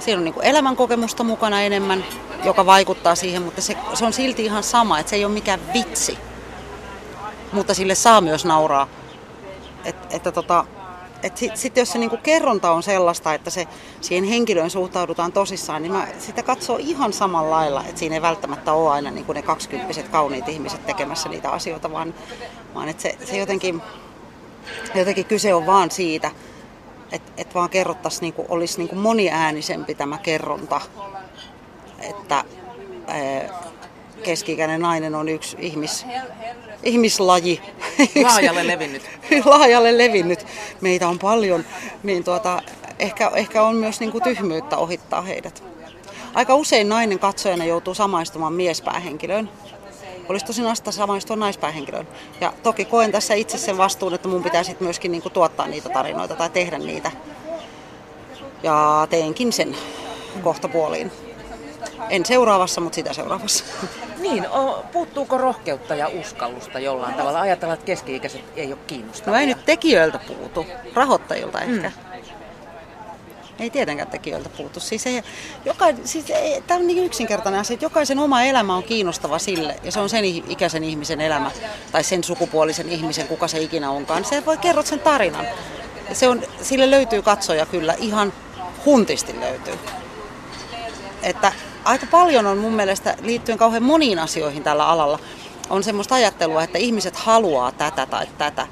Siinä 0.00 0.18
on 0.18 0.24
niin 0.24 0.34
elämänkokemusta 0.42 1.24
mukana 1.24 1.60
enemmän, 1.60 2.04
joka 2.44 2.66
vaikuttaa 2.66 3.14
siihen, 3.14 3.42
mutta 3.42 3.62
se, 3.62 3.76
se 3.94 4.04
on 4.04 4.12
silti 4.12 4.44
ihan 4.44 4.62
sama, 4.62 4.98
että 4.98 5.10
se 5.10 5.16
ei 5.16 5.24
ole 5.24 5.32
mikään 5.32 5.60
vitsi. 5.72 6.18
Mutta 7.52 7.74
sille 7.74 7.94
saa 7.94 8.20
myös 8.20 8.44
nauraa. 8.44 8.88
Et, 9.84 9.96
että 10.10 10.32
tota, 10.32 10.64
sitten 11.34 11.58
sit 11.58 11.76
jos 11.76 11.92
se 11.92 11.98
niinku 11.98 12.16
kerronta 12.22 12.70
on 12.70 12.82
sellaista, 12.82 13.34
että 13.34 13.50
se 13.50 13.68
siihen 14.00 14.24
henkilöön 14.24 14.70
suhtaudutaan 14.70 15.32
tosissaan, 15.32 15.82
niin 15.82 15.92
mä 15.92 16.08
sitä 16.18 16.42
katsoo 16.42 16.76
ihan 16.76 17.12
samalla 17.12 17.50
lailla, 17.50 17.84
että 17.84 17.98
siinä 17.98 18.14
ei 18.14 18.22
välttämättä 18.22 18.72
ole 18.72 18.90
aina 18.90 19.10
niinku 19.10 19.32
ne 19.32 19.42
kaksikymppiset 19.42 20.08
kauniit 20.08 20.48
ihmiset 20.48 20.86
tekemässä 20.86 21.28
niitä 21.28 21.50
asioita, 21.50 21.92
vaan, 21.92 22.14
vaan 22.74 22.88
että 22.88 23.02
se, 23.02 23.18
se 23.24 23.36
jotenkin, 23.36 23.82
jotenkin 24.94 25.24
kyse 25.24 25.54
on 25.54 25.66
vaan 25.66 25.90
siitä, 25.90 26.30
että 27.12 27.32
et 27.36 27.54
vaan 27.54 27.70
kerrottaisiin, 27.70 28.20
niinku, 28.20 28.46
olisi 28.48 28.78
niinku 28.78 28.96
moniäänisempi 28.96 29.94
tämä 29.94 30.18
kerronta, 30.18 30.80
että 31.98 32.44
keski-ikäinen 34.22 34.80
nainen 34.80 35.14
on 35.14 35.28
yksi 35.28 35.56
ihmis, 35.60 36.06
ihmislaji. 36.82 37.60
Laajalle 38.22 38.66
levinnyt. 38.66 39.02
Laajalle 39.44 39.98
levinnyt. 39.98 40.46
Meitä 40.80 41.08
on 41.08 41.18
paljon, 41.18 41.64
niin 42.02 42.24
tuota, 42.24 42.62
ehkä, 42.98 43.30
ehkä 43.34 43.62
on 43.62 43.76
myös 43.76 44.00
niin 44.00 44.12
kuin 44.12 44.24
tyhmyyttä 44.24 44.76
ohittaa 44.76 45.22
heidät. 45.22 45.62
Aika 46.34 46.54
usein 46.54 46.88
nainen 46.88 47.18
katsojana 47.18 47.64
joutuu 47.64 47.94
samaistumaan 47.94 48.52
miespäähenkilöön. 48.52 49.50
Olisi 50.28 50.46
tosi 50.46 50.62
nasta 50.62 50.92
samaistua 50.92 51.36
naispäähenkilöön. 51.36 52.08
Ja 52.40 52.52
toki 52.62 52.84
koen 52.84 53.12
tässä 53.12 53.34
itse 53.34 53.58
sen 53.58 53.78
vastuun, 53.78 54.14
että 54.14 54.28
mun 54.28 54.42
pitää 54.42 54.62
sitten 54.62 54.86
myöskin 54.86 55.12
niin 55.12 55.22
kuin 55.22 55.32
tuottaa 55.32 55.66
niitä 55.66 55.88
tarinoita 55.88 56.36
tai 56.36 56.50
tehdä 56.50 56.78
niitä. 56.78 57.10
Ja 58.62 59.06
teenkin 59.10 59.52
sen 59.52 59.76
kohtapuoliin. 60.42 61.27
En 62.10 62.26
seuraavassa, 62.26 62.80
mutta 62.80 62.96
sitä 62.96 63.12
seuraavassa. 63.12 63.64
Niin, 64.18 64.46
puuttuuko 64.92 65.38
rohkeutta 65.38 65.94
ja 65.94 66.08
uskallusta 66.08 66.78
jollain 66.78 67.14
tavalla? 67.14 67.40
Ajatellaan, 67.40 67.74
että 67.74 67.86
keski-ikäiset 67.86 68.44
ei 68.56 68.72
ole 68.72 68.78
kiinnostavia. 68.86 69.32
No 69.32 69.40
ei 69.40 69.46
nyt 69.46 69.64
tekijöiltä 69.64 70.18
puutu, 70.18 70.66
rahoittajilta 70.94 71.60
ehkä. 71.60 71.88
Mm. 71.88 72.08
Ei 73.58 73.70
tietenkään 73.70 74.10
tekijöiltä 74.10 74.48
puutu. 74.48 74.80
Siis 74.80 75.06
ei, 75.06 75.22
joka, 75.64 75.84
siis 76.04 76.30
ei, 76.30 76.62
tämä 76.66 76.80
on 76.80 76.86
niin 76.86 77.04
yksinkertainen 77.04 77.60
asia, 77.60 77.74
että 77.74 77.84
jokaisen 77.84 78.18
oma 78.18 78.42
elämä 78.42 78.76
on 78.76 78.82
kiinnostava 78.82 79.38
sille, 79.38 79.76
ja 79.82 79.92
se 79.92 80.00
on 80.00 80.08
sen 80.08 80.24
ikäisen 80.24 80.84
ihmisen 80.84 81.20
elämä, 81.20 81.50
tai 81.92 82.04
sen 82.04 82.24
sukupuolisen 82.24 82.88
ihmisen, 82.88 83.28
kuka 83.28 83.48
se 83.48 83.60
ikinä 83.60 83.90
onkaan. 83.90 84.24
Se 84.24 84.46
voi 84.46 84.56
kerrot 84.56 84.86
sen 84.86 85.00
tarinan. 85.00 85.46
Se 86.12 86.28
on, 86.28 86.42
sille 86.62 86.90
löytyy 86.90 87.22
katsoja 87.22 87.66
kyllä, 87.66 87.94
ihan 87.98 88.32
huntisti 88.84 89.40
löytyy. 89.40 89.74
Että 91.22 91.52
aika 91.88 92.06
paljon 92.10 92.46
on 92.46 92.58
mun 92.58 92.72
mielestä 92.72 93.16
liittyen 93.20 93.58
kauhean 93.58 93.82
moniin 93.82 94.18
asioihin 94.18 94.62
tällä 94.62 94.88
alalla 94.88 95.18
on 95.70 95.84
semmoista 95.84 96.14
ajattelua, 96.14 96.62
että 96.62 96.78
ihmiset 96.78 97.16
haluaa 97.16 97.72
tätä 97.72 98.06
tai 98.06 98.26
tätä. 98.38 98.66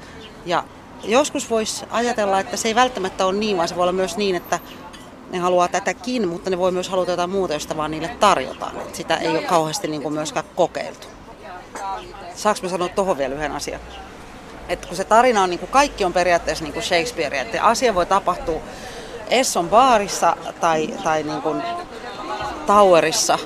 Ja 0.45 0.63
joskus 1.03 1.49
voisi 1.49 1.85
ajatella, 1.89 2.39
että 2.39 2.57
se 2.57 2.67
ei 2.67 2.75
välttämättä 2.75 3.25
ole 3.25 3.37
niin, 3.37 3.57
vaan 3.57 3.67
se 3.67 3.75
voi 3.75 3.81
olla 3.81 3.91
myös 3.91 4.17
niin, 4.17 4.35
että 4.35 4.59
ne 5.31 5.37
haluaa 5.37 5.67
tätäkin, 5.67 6.27
mutta 6.27 6.49
ne 6.49 6.57
voi 6.57 6.71
myös 6.71 6.89
haluta 6.89 7.11
jotain 7.11 7.29
muuta, 7.29 7.53
josta 7.53 7.77
vaan 7.77 7.91
niille 7.91 8.07
tarjotaan. 8.19 8.77
Et 8.77 8.95
sitä 8.95 9.17
ei 9.17 9.27
ole 9.27 9.41
kauheasti 9.41 9.87
niin 9.87 10.01
kuin 10.01 10.13
myöskään 10.13 10.45
kokeiltu. 10.55 11.07
Saanko 12.35 12.61
mä 12.63 12.69
sanoa 12.69 12.89
tuohon 12.89 13.17
vielä 13.17 13.35
yhden 13.35 13.51
asian? 13.51 13.81
Et 14.69 14.85
kun 14.85 14.97
se 14.97 15.03
tarina 15.03 15.43
on, 15.43 15.49
niin 15.49 15.59
kuin 15.59 15.71
kaikki 15.71 16.05
on 16.05 16.13
periaatteessa 16.13 16.63
niin 16.63 16.73
kuin 16.73 16.83
Shakespeare, 16.83 17.39
että 17.39 17.63
asia 17.63 17.95
voi 17.95 18.05
tapahtua 18.05 18.61
Esson 19.29 19.69
baarissa 19.69 20.37
tai, 20.61 20.87
tai 21.03 21.23
niin 21.23 21.41
kuin 21.41 21.63
Towerissa 22.67 23.39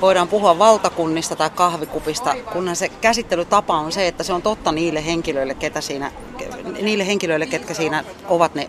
voidaan 0.00 0.28
puhua 0.28 0.58
valtakunnista 0.58 1.36
tai 1.36 1.50
kahvikupista, 1.50 2.34
kunhan 2.52 2.76
se 2.76 2.88
käsittelytapa 2.88 3.78
on 3.78 3.92
se, 3.92 4.08
että 4.08 4.22
se 4.22 4.32
on 4.32 4.42
totta 4.42 4.72
niille 4.72 5.06
henkilöille, 5.06 5.54
ketä 5.54 5.80
siinä, 5.80 6.12
niille 6.82 7.06
henkilöille, 7.06 7.46
ketkä 7.46 7.74
siinä 7.74 8.04
ovat 8.28 8.54
ne 8.54 8.68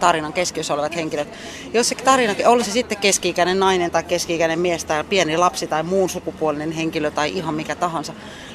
tarinan 0.00 0.32
keskiössä 0.32 0.74
olevat 0.74 0.96
henkilöt. 0.96 1.28
Jos 1.72 1.88
se 1.88 1.94
tarina, 1.94 2.34
olisi 2.46 2.70
sitten 2.70 2.98
keski-ikäinen 2.98 3.60
nainen 3.60 3.90
tai 3.90 4.02
keski-ikäinen 4.02 4.58
mies 4.58 4.84
tai 4.84 5.04
pieni 5.04 5.36
lapsi 5.36 5.66
tai 5.66 5.82
muun 5.82 6.10
sukupuolinen 6.10 6.72
henkilö 6.72 7.10
tai 7.10 7.36
ihan 7.36 7.54
mikä 7.54 7.74
tahansa, 7.74 8.12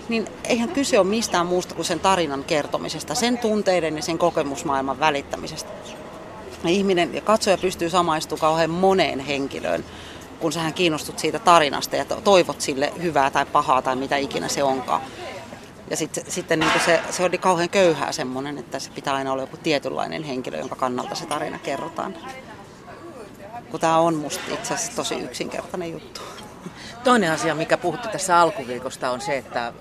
niin 0.09 0.27
eihän 0.43 0.69
kyse 0.69 0.99
ole 0.99 1.07
mistään 1.07 1.45
muusta 1.45 1.75
kuin 1.75 1.85
sen 1.85 1.99
tarinan 1.99 2.43
kertomisesta, 2.43 3.15
sen 3.15 3.37
tunteiden 3.37 3.95
ja 3.95 4.01
sen 4.01 4.17
kokemusmaailman 4.17 4.99
välittämisestä. 4.99 5.69
Ihminen 6.67 7.13
ja 7.13 7.21
katsoja 7.21 7.57
pystyy 7.57 7.89
samaistumaan 7.89 8.41
kauhean 8.41 8.69
moneen 8.69 9.19
henkilöön 9.19 9.85
kun 10.41 10.51
sähän 10.51 10.73
kiinnostut 10.73 11.19
siitä 11.19 11.39
tarinasta 11.39 11.95
ja 11.95 12.05
toivot 12.05 12.61
sille 12.61 12.93
hyvää 13.01 13.29
tai 13.29 13.45
pahaa 13.45 13.81
tai 13.81 13.95
mitä 13.95 14.17
ikinä 14.17 14.47
se 14.47 14.63
onkaan. 14.63 15.01
Ja 15.89 15.97
sit, 15.97 16.19
sitten 16.27 16.59
niin 16.59 16.71
se, 16.85 16.99
se 17.09 17.23
oli 17.23 17.37
kauhean 17.37 17.69
köyhää 17.69 18.11
semmoinen, 18.11 18.57
että 18.57 18.79
se 18.79 18.91
pitää 18.91 19.13
aina 19.13 19.31
olla 19.31 19.43
joku 19.43 19.57
tietynlainen 19.57 20.23
henkilö, 20.23 20.57
jonka 20.57 20.75
kannalta 20.75 21.15
se 21.15 21.25
tarina 21.25 21.59
kerrotaan. 21.59 22.15
Kun 23.71 23.79
tämä 23.79 23.97
on 23.97 24.15
musta 24.15 24.43
itse 24.53 24.73
asiassa 24.73 24.95
tosi 24.95 25.15
yksinkertainen 25.15 25.91
juttu. 25.91 26.21
Toinen 27.03 27.31
asia, 27.31 27.55
mikä 27.55 27.77
puhutte 27.77 28.07
tässä 28.07 28.39
alkuviikosta, 28.39 29.11
on 29.11 29.21
se, 29.21 29.37
että 29.37 29.73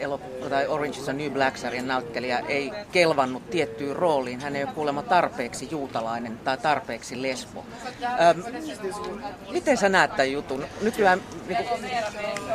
elok- 0.00 0.48
tai 0.48 0.66
Orange 0.66 0.98
is 0.98 1.08
a 1.08 1.12
New 1.12 1.30
Black-sarjan 1.30 1.86
näyttelijä 1.88 2.38
ei 2.48 2.72
kelvannut 2.92 3.50
tiettyyn 3.50 3.96
rooliin. 3.96 4.40
Hän 4.40 4.56
ei 4.56 4.64
ole 4.64 4.72
kuulemma 4.72 5.02
tarpeeksi 5.02 5.68
juutalainen 5.70 6.38
tai 6.38 6.58
tarpeeksi 6.58 7.22
lesbo. 7.22 7.64
Öm, 8.30 8.42
miten 9.50 9.76
sä 9.76 9.88
näet 9.88 10.10
tämän 10.16 10.32
jutun? 10.32 10.64
Nykyään 10.80 11.20
niin 11.48 11.64
kuin, 11.64 11.90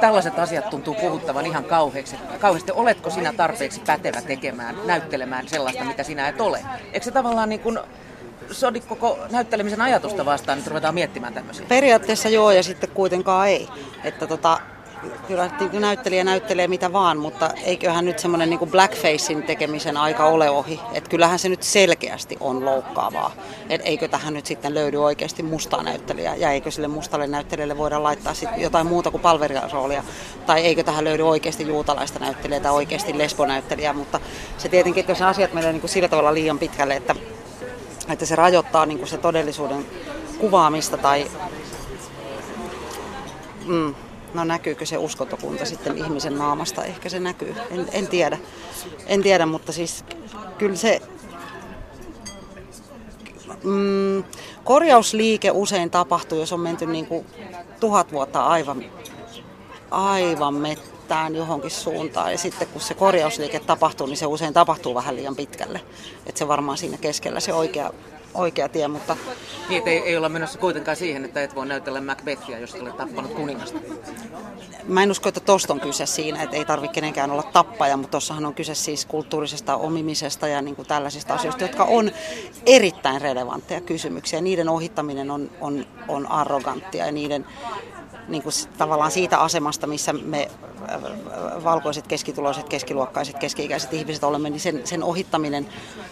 tällaiset 0.02 0.40
asiat 0.40 0.70
tuntuu 0.70 0.96
puhuttavan 0.96 1.46
ihan 1.46 1.64
kauheasti. 1.64 2.18
kauheasti. 2.40 2.72
Oletko 2.72 3.10
sinä 3.10 3.34
tarpeeksi 3.34 3.82
pätevä 3.88 4.22
tekemään, 4.22 4.76
näyttelemään 4.86 5.48
sellaista, 5.48 5.84
mitä 5.84 6.04
sinä 6.04 6.28
et 6.28 6.42
ole? 6.42 6.66
Eikö 6.94 7.04
se 7.06 7.12
tavallaan 7.12 7.50
niin 7.50 7.62
kuin, 7.62 7.80
sodi 8.52 8.80
koko 8.80 9.20
näyttelemisen 9.32 9.82
ajatusta 9.82 10.26
vastaan, 10.26 10.58
että 10.58 10.70
ruvetaan 10.70 10.94
miettimään 10.94 11.34
tämmöisiä? 11.34 11.66
Periaatteessa 11.70 12.30
joo 12.30 12.52
ja 12.52 12.64
sitten 12.64 12.90
kuitenkaan 12.90 13.48
ei. 13.48 13.68
Että 14.04 14.28
tota, 14.28 14.60
kyllä 15.28 15.50
näyttelijä 15.80 16.24
näyttelee 16.24 16.68
mitä 16.68 16.94
vaan, 16.94 17.18
mutta 17.18 17.50
eiköhän 17.64 18.06
nyt 18.06 18.20
semmoinen 18.20 18.50
niin 18.50 18.72
blackfacein 18.72 19.44
tekemisen 19.44 19.98
aika 19.98 20.26
ole 20.26 20.50
ohi. 20.50 20.80
Että 20.94 21.10
kyllähän 21.10 21.40
se 21.40 21.50
nyt 21.50 21.64
selkeästi 21.64 22.38
on 22.40 22.66
loukkaavaa. 22.66 23.32
Et 23.70 23.82
eikö 23.84 24.08
tähän 24.08 24.34
nyt 24.34 24.46
sitten 24.46 24.74
löydy 24.74 24.98
oikeasti 24.98 25.44
mustaa 25.44 25.84
näyttelijää 25.84 26.36
ja 26.36 26.52
eikö 26.52 26.72
sille 26.72 26.88
mustalle 26.88 27.28
näyttelijälle 27.28 27.78
voida 27.78 28.04
laittaa 28.04 28.34
sitten 28.34 28.62
jotain 28.62 28.88
muuta 28.88 29.12
kuin 29.12 29.22
palvelijaroolia. 29.22 30.04
Tai 30.46 30.62
eikö 30.62 30.84
tähän 30.84 31.04
löydy 31.04 31.24
oikeasti 31.24 31.68
juutalaista 31.68 32.20
näyttelijää 32.20 32.64
tai 32.64 32.72
oikeasti 32.72 33.18
lesbonäyttelijää, 33.18 33.94
mutta 33.94 34.20
se 34.58 34.70
tietenkin, 34.70 35.02
että 35.02 35.12
jos 35.12 35.22
asiat 35.22 35.54
menee 35.54 35.72
niin 35.72 35.82
kuin 35.82 35.92
sillä 35.92 36.08
tavalla 36.08 36.34
liian 36.34 36.60
pitkälle, 36.60 36.96
että, 36.96 37.16
että 38.10 38.26
se 38.26 38.36
rajoittaa 38.36 38.86
niin 38.86 38.98
kuin 38.98 39.10
se 39.10 39.18
todellisuuden 39.18 39.86
kuvaamista 40.40 40.98
tai 40.98 41.32
mm, 43.66 43.96
no 44.36 44.44
näkyykö 44.44 44.86
se 44.86 44.98
uskontokunta 44.98 45.66
sitten 45.66 45.98
ihmisen 45.98 46.38
naamasta, 46.38 46.84
ehkä 46.84 47.10
se 47.10 47.20
näkyy, 47.20 47.56
en, 47.72 47.88
en 47.92 48.08
tiedä. 48.08 48.38
En 49.06 49.24
tiedä, 49.24 49.46
mutta 49.46 49.72
siis 49.72 50.04
kyllä 50.58 50.76
se 50.76 51.02
mm, 53.64 54.24
korjausliike 54.64 55.52
usein 55.52 55.90
tapahtuu, 55.90 56.40
jos 56.40 56.54
on 56.54 56.60
menty 56.60 56.86
niin 56.86 57.06
kuin 57.06 57.26
tuhat 57.80 58.12
vuotta 58.12 58.46
aivan, 58.46 58.86
aivan 59.92 60.54
mettään 60.54 61.36
johonkin 61.36 61.72
suuntaan. 61.72 62.32
Ja 62.32 62.38
sitten 62.38 62.68
kun 62.68 62.82
se 62.82 62.94
korjausliike 62.94 63.60
tapahtuu, 63.60 64.08
niin 64.08 64.18
se 64.18 64.26
usein 64.26 64.54
tapahtuu 64.54 64.96
vähän 64.96 65.16
liian 65.16 65.36
pitkälle. 65.36 65.82
Että 66.26 66.40
se 66.40 66.48
varmaan 66.48 66.78
siinä 66.78 66.98
keskellä 66.98 67.40
se 67.40 67.54
oikea 67.54 67.92
oikea 68.36 68.70
tie, 68.70 68.88
mutta... 68.88 69.18
Niin, 69.70 69.88
ei, 69.88 69.98
ei 69.98 70.18
olla 70.18 70.30
menossa 70.30 70.60
kuitenkaan 70.60 70.98
siihen, 70.98 71.26
että 71.26 71.44
et 71.44 71.56
voi 71.56 71.66
näytellä 71.66 72.02
Macbethia, 72.02 72.60
jos 72.60 72.76
olet 72.76 72.98
tappanut 72.98 73.34
kuningasta. 73.34 73.80
Mä 74.88 75.04
en 75.04 75.12
usko, 75.12 75.30
että 75.30 75.40
tosta 75.40 75.74
on 75.74 75.80
kyse 75.80 76.06
siinä, 76.06 76.44
että 76.44 76.56
ei 76.56 76.66
tarvitse 76.66 76.94
kenenkään 76.94 77.32
olla 77.32 77.44
tappaja, 77.44 77.98
mutta 77.98 78.12
tuossahan 78.12 78.46
on 78.46 78.54
kyse 78.54 78.76
siis 78.76 79.06
kulttuurisesta 79.06 79.76
omimisesta 79.76 80.48
ja 80.48 80.62
niin 80.62 80.76
kuin 80.76 80.88
tällaisista 80.88 81.34
asioista, 81.34 81.64
jotka 81.64 81.84
on 81.84 82.12
erittäin 82.66 83.22
relevantteja 83.22 83.82
kysymyksiä. 83.82 84.42
Niiden 84.42 84.70
ohittaminen 84.70 85.32
on, 85.32 85.52
on, 85.62 85.86
on 86.08 86.28
arroganttia 86.28 87.06
ja 87.06 87.12
niiden 87.12 87.46
niin 88.28 88.44
kuin 88.44 88.54
tavallaan 88.78 89.12
siitä 89.12 89.38
asemasta, 89.38 89.88
missä 89.88 90.14
me 90.14 90.50
äh, 90.90 91.64
valkoiset, 91.64 92.08
keskituloiset, 92.08 92.70
keskiluokkaiset, 92.70 93.38
keski-ikäiset 93.40 93.94
ihmiset 93.94 94.24
olemme, 94.24 94.50
niin 94.50 94.60
sen, 94.60 94.82
sen 94.84 95.04
ohittaminen. 95.04 95.68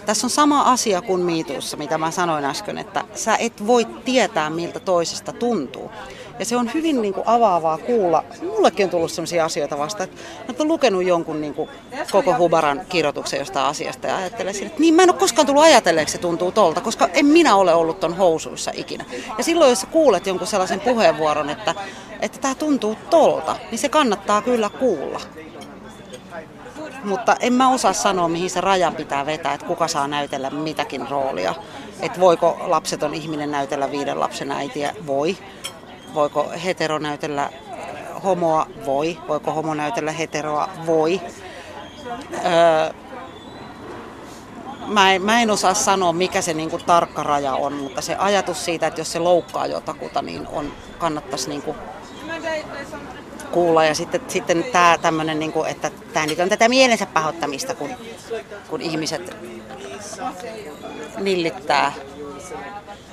Tässä 0.06 0.28
on 0.28 0.32
sama 0.32 0.62
asia 0.62 1.02
kuin 1.02 1.22
miituussa, 1.22 1.78
mitä 1.78 1.98
mä 1.98 2.12
sanoin 2.12 2.46
äsken, 2.46 2.78
että 2.78 3.04
sä 3.16 3.36
et 3.36 3.68
voi 3.68 3.86
tietää, 3.86 4.50
miltä 4.50 4.80
toisesta 4.80 5.34
tuntuu. 5.34 5.92
Ja 6.40 6.46
se 6.46 6.58
on 6.58 6.74
hyvin 6.74 7.02
niin 7.02 7.14
kuin 7.14 7.28
avaavaa 7.28 7.78
kuulla. 7.78 8.24
Mullekin 8.42 8.84
on 8.84 8.90
tullut 8.90 9.12
sellaisia 9.12 9.46
asioita 9.46 9.78
vasta, 9.78 10.04
että 10.04 10.18
olen 10.60 10.68
lukenut 10.68 11.04
jonkun 11.04 11.42
niin 11.42 11.54
kuin 11.54 11.70
koko 12.12 12.38
Hubaran 12.38 12.82
kirjoituksen 12.90 13.40
jostain 13.40 13.66
asiasta 13.66 14.08
ja 14.08 14.18
ajattelen 14.18 14.56
että 14.66 14.80
niin 14.80 14.94
mä 14.94 15.04
en 15.04 15.10
ole 15.10 15.20
koskaan 15.20 15.46
tullut 15.46 15.64
ajatelleeksi, 15.64 16.12
se 16.12 16.18
tuntuu 16.18 16.52
tolta, 16.52 16.82
koska 16.82 17.10
en 17.14 17.26
minä 17.26 17.56
ole 17.56 17.74
ollut 17.74 18.00
ton 18.00 18.18
housuissa 18.18 18.72
ikinä. 18.76 19.06
Ja 19.38 19.44
silloin, 19.44 19.70
jos 19.70 19.82
sä 19.82 19.88
kuulet 19.88 20.28
jonkun 20.28 20.48
sellaisen 20.48 20.80
puheenvuoron, 20.80 21.50
että, 21.50 21.76
että 22.20 22.40
tämä 22.40 22.56
tuntuu 22.56 22.98
tolta, 23.10 23.56
niin 23.72 23.80
se 23.80 23.90
kannattaa 23.90 24.42
kyllä 24.42 24.70
kuulla. 24.70 25.22
Mutta 27.04 27.36
en 27.40 27.54
mä 27.54 27.70
osaa 27.70 27.94
sanoa, 27.94 28.28
mihin 28.28 28.50
se 28.50 28.62
rajan 28.62 28.96
pitää 28.96 29.26
vetää, 29.26 29.54
että 29.54 29.66
kuka 29.66 29.88
saa 29.88 30.08
näytellä 30.08 30.50
mitäkin 30.50 31.08
roolia. 31.10 31.56
Että 32.02 32.20
voiko 32.20 32.58
lapseton 32.62 33.14
ihminen 33.14 33.52
näytellä 33.52 33.92
viiden 33.92 34.20
lapsen 34.20 34.52
äitiä? 34.52 34.96
Voi. 35.08 35.38
Voiko 36.14 36.52
hetero 36.66 37.00
näytellä 37.00 37.50
homoa? 38.24 38.68
Voi. 38.86 39.18
Voiko 39.28 39.52
homo 39.52 39.74
näytellä 39.74 40.12
heteroa? 40.12 40.70
Voi. 40.86 41.22
Öö, 42.46 42.94
mä, 44.88 45.14
en, 45.14 45.22
mä 45.22 45.42
en 45.42 45.52
osaa 45.52 45.74
sanoa, 45.74 46.14
mikä 46.14 46.42
se 46.42 46.54
niinku 46.54 46.80
tarkka 46.80 47.24
raja 47.24 47.54
on, 47.54 47.74
mutta 47.74 48.02
se 48.02 48.16
ajatus 48.16 48.66
siitä, 48.66 48.88
että 48.88 49.02
jos 49.02 49.12
se 49.12 49.20
loukkaa 49.20 49.68
jotakuta, 49.68 50.22
niin 50.22 50.48
on, 50.48 50.72
kannattaisi 50.98 51.50
niinku 51.50 51.76
kuulla. 53.52 53.86
Ja 53.86 53.96
sitten, 53.96 54.22
sitten 54.28 54.64
tämä 54.64 54.98
tämmöinen, 55.02 55.40
niinku, 55.40 55.64
että 55.64 55.92
tämä 56.14 56.26
nyt 56.26 56.40
on 56.40 56.50
tätä 56.50 56.70
mielensä 56.70 57.06
pahoittamista, 57.06 57.76
kun, 57.76 57.90
kun 58.70 58.82
ihmiset 58.82 59.38
nillittää 61.18 61.94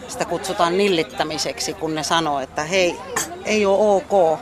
sitä 0.08 0.24
kutsutaan 0.24 0.78
nillittämiseksi, 0.78 1.74
kun 1.74 1.94
ne 1.94 2.02
sanoo, 2.02 2.40
että 2.40 2.64
hei, 2.64 2.96
ei 3.44 3.66
ole 3.66 3.96
ok, 3.96 4.38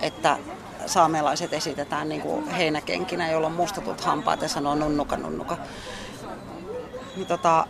että 0.00 0.38
saamelaiset 0.86 1.52
esitetään 1.52 2.08
niin 2.08 2.20
kuin 2.20 2.50
heinäkenkinä, 2.50 3.30
jolla 3.30 3.46
on 3.46 3.52
mustatut 3.52 4.00
hampaat 4.00 4.42
ja 4.42 4.48
sanoo 4.48 4.74
nunnuka 4.74 5.16
nunnuka. 5.16 5.56
Niin 7.16 7.26
tota, 7.26 7.66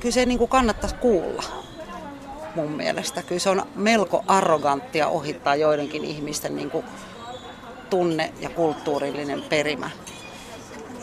kyllä 0.00 0.12
se 0.12 0.26
niin 0.26 0.38
kuin 0.38 0.50
kannattaisi 0.50 0.96
kuulla 0.96 1.42
mun 2.54 2.70
mielestä. 2.72 3.22
Kyllä 3.22 3.38
se 3.38 3.50
on 3.50 3.62
melko 3.74 4.24
arroganttia 4.26 5.08
ohittaa 5.08 5.56
joidenkin 5.56 6.04
ihmisten 6.04 6.56
niin 6.56 6.70
kuin 6.70 6.84
tunne- 7.90 8.32
ja 8.40 8.48
kulttuurillinen 8.48 9.42
perimä 9.42 9.90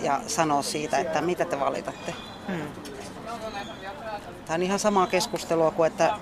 ja 0.02 0.22
sanoa 0.28 0.62
siitä, 0.62 0.98
että 0.98 1.22
mitä 1.22 1.46
te 1.46 1.60
valitatte. 1.60 2.14
Hmm. 2.48 2.62
Tämä 4.46 4.56
on 4.56 4.64
ihan 4.64 4.80
samaa 4.80 5.08
keskustelua 5.08 5.72
kuin, 5.72 5.88
että 5.88 6.14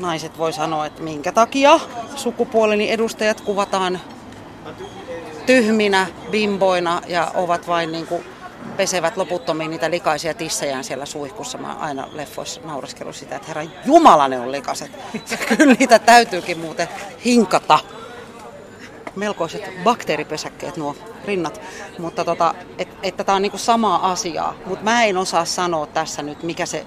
naiset 0.00 0.38
voi 0.38 0.52
sanoa, 0.52 0.86
että 0.86 1.02
minkä 1.02 1.32
takia 1.32 1.80
sukupuoleni 2.16 2.90
edustajat 2.90 3.40
kuvataan 3.40 4.00
tyhminä, 5.46 6.06
bimboina 6.30 7.02
ja 7.06 7.30
ovat 7.34 7.68
vain 7.68 7.92
niin 7.92 8.06
kuin 8.06 8.24
pesevät 8.76 9.16
loputtomiin 9.16 9.70
niitä 9.70 9.90
likaisia 9.90 10.34
tissejään 10.34 10.84
siellä 10.84 11.06
suihkussa. 11.06 11.58
Mä 11.58 11.74
aina 11.74 12.08
leffoissa 12.12 12.60
naureskellut 12.64 13.16
sitä, 13.16 13.36
että 13.36 13.48
herra 13.48 13.62
Jumala 13.84 14.28
ne 14.28 14.40
on 14.40 14.52
likaset. 14.52 14.90
Kyllä 15.56 15.74
niitä 15.78 15.98
täytyykin 15.98 16.58
muuten 16.58 16.88
hinkata. 17.24 17.78
Melkoiset 19.16 19.62
bakteeripesäkkeet 19.84 20.76
nuo 20.76 20.96
rinnat. 21.24 21.60
Mutta 21.98 22.24
tota, 22.24 22.54
että 22.78 22.96
et, 23.02 23.16
tämä 23.16 23.36
on 23.36 23.42
niinku 23.42 23.58
samaa 23.58 24.12
asiaa. 24.12 24.54
Mutta 24.66 24.84
mä 24.84 25.04
en 25.04 25.16
osaa 25.16 25.44
sanoa 25.44 25.86
tässä 25.86 26.22
nyt, 26.22 26.42
mikä 26.42 26.66
se 26.66 26.86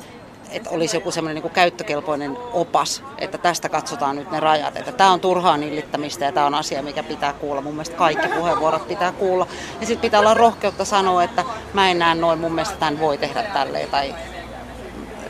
että 0.55 0.69
olisi 0.69 0.97
joku 0.97 1.11
semmoinen 1.11 1.43
niin 1.43 1.53
käyttökelpoinen 1.53 2.37
opas, 2.53 3.03
että 3.17 3.37
tästä 3.37 3.69
katsotaan 3.69 4.15
nyt 4.15 4.31
ne 4.31 4.39
rajat, 4.39 4.77
että 4.77 4.91
tämä 4.91 5.11
on 5.11 5.19
turhaa 5.19 5.57
nillittämistä 5.57 6.25
ja 6.25 6.31
tämä 6.31 6.45
on 6.45 6.53
asia, 6.53 6.83
mikä 6.83 7.03
pitää 7.03 7.33
kuulla. 7.33 7.61
Mun 7.61 7.73
mielestä 7.73 7.95
kaikki 7.95 8.27
puheenvuorot 8.27 8.87
pitää 8.87 9.11
kuulla. 9.11 9.47
Ja 9.81 9.87
sitten 9.87 10.01
pitää 10.01 10.19
olla 10.19 10.33
rohkeutta 10.33 10.85
sanoa, 10.85 11.23
että 11.23 11.43
mä 11.73 11.91
en 11.91 11.99
näe 11.99 12.15
noin, 12.15 12.39
mun 12.39 12.51
mielestä 12.51 12.77
tämän 12.77 12.99
voi 12.99 13.17
tehdä 13.17 13.43
tälleen. 13.43 13.89
Tai 13.89 14.15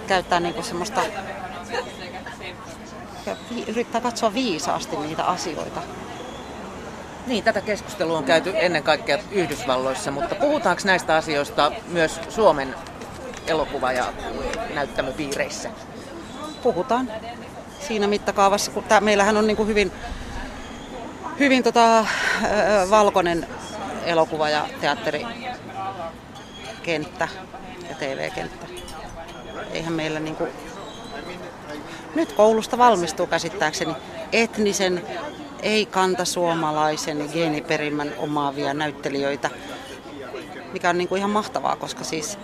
käyttää 0.08 0.40
niin 0.40 0.54
kuin 0.54 0.64
semmoista, 0.64 1.02
yrittää 3.68 4.02
katsoa 4.02 4.34
viisaasti 4.34 4.96
niitä 4.98 5.24
asioita. 5.24 5.82
Niin, 7.28 7.44
tätä 7.44 7.62
keskustelua 7.62 8.18
on 8.18 8.24
käyty 8.24 8.54
ennen 8.56 8.84
kaikkea 8.84 9.18
Yhdysvalloissa, 9.32 10.12
mutta 10.12 10.36
puhutaanko 10.36 10.82
näistä 10.86 11.16
asioista 11.16 11.72
myös 11.88 12.20
Suomen 12.30 12.76
elokuva- 13.48 13.92
ja 13.92 14.14
näyttämöpiireissä? 14.74 15.70
Puhutaan 16.64 17.12
siinä 17.88 18.08
mittakaavassa, 18.08 18.72
kun 18.72 18.84
tää, 18.84 19.02
meillähän 19.02 19.38
on 19.38 19.48
niin 19.48 19.58
kuin 19.58 19.68
hyvin, 19.68 19.92
hyvin 21.40 21.64
tota, 21.64 22.00
äh, 22.00 22.08
valkoinen 22.90 23.48
elokuva- 24.06 24.50
ja 24.50 24.68
teatterikenttä 24.82 27.28
ja 27.90 27.96
TV-kenttä. 28.00 28.68
Eihän 29.72 29.94
meillä 29.94 30.20
niin 30.20 30.36
kuin... 30.36 30.50
Nyt 32.16 32.32
koulusta 32.32 32.78
valmistuu 32.78 33.28
käsittääkseni 33.28 33.96
etnisen, 34.32 35.04
ei 35.62 35.86
kantasuomalaisen 35.86 37.30
geeniperimän 37.34 38.12
omaavia 38.18 38.74
näyttelijöitä, 38.74 39.50
mikä 40.74 40.90
on 40.90 40.98
niin 40.98 41.08
kuin 41.08 41.20
ihan 41.20 41.32
mahtavaa, 41.32 41.76
koska 41.76 42.04
siis 42.04 42.38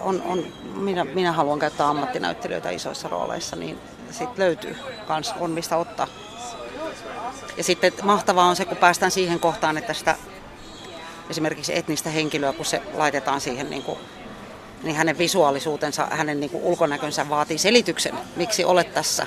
on, 0.00 0.22
on, 0.22 0.44
minä, 0.74 1.04
minä 1.04 1.32
haluan 1.32 1.58
käyttää 1.58 1.88
ammattinäyttelijöitä 1.88 2.70
isoissa 2.70 3.08
rooleissa, 3.08 3.56
niin 3.56 3.78
sitten 4.10 4.44
löytyy 4.44 4.76
kans, 5.06 5.34
on 5.40 5.50
mistä 5.50 5.76
ottaa. 5.76 6.06
Ja 7.56 7.64
sitten 7.64 7.92
mahtavaa 8.02 8.46
on 8.46 8.56
se, 8.56 8.64
kun 8.64 8.76
päästään 8.76 9.10
siihen 9.10 9.40
kohtaan, 9.40 9.78
että 9.78 9.94
sitä 9.94 10.16
esimerkiksi 11.30 11.78
etnistä 11.78 12.10
henkilöä, 12.10 12.52
kun 12.52 12.64
se 12.64 12.82
laitetaan 12.94 13.40
siihen 13.40 13.70
niin 13.70 13.82
kuin 13.82 13.98
niin 14.82 14.96
hänen 14.96 15.18
visuaalisuutensa, 15.18 16.06
hänen 16.10 16.40
niin 16.40 16.50
kuin 16.50 16.64
ulkonäkönsä 16.64 17.28
vaatii 17.28 17.58
selityksen, 17.58 18.14
miksi 18.36 18.64
olet 18.64 18.94
tässä. 18.94 19.26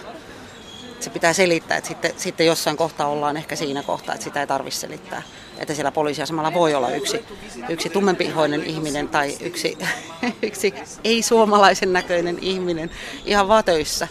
Se 1.00 1.10
pitää 1.10 1.34
selittää, 1.34 1.78
että 1.78 1.88
sitten, 1.88 2.12
sitten 2.18 2.46
jossain 2.46 2.78
kohtaa 2.78 3.08
ollaan 3.08 3.38
ehkä 3.38 3.56
siinä 3.56 3.84
kohtaa, 3.84 4.16
että 4.16 4.24
sitä 4.24 4.40
ei 4.40 4.48
tarvitse 4.48 4.80
selittää. 4.80 5.22
Että 5.60 5.74
siellä 5.74 5.92
poliisiasemalla 5.92 6.54
voi 6.54 6.76
olla 6.76 6.90
yksi, 6.90 7.26
yksi 7.70 7.90
tummempihoinen 7.90 8.64
ihminen 8.64 9.08
tai 9.08 9.38
yksi, 9.42 9.78
yksi 10.42 10.74
ei-suomalaisen 11.04 11.94
näköinen 11.94 12.38
ihminen 12.42 12.92
ihan 13.26 13.48
vaan 13.48 13.64
töissä. 13.64 14.08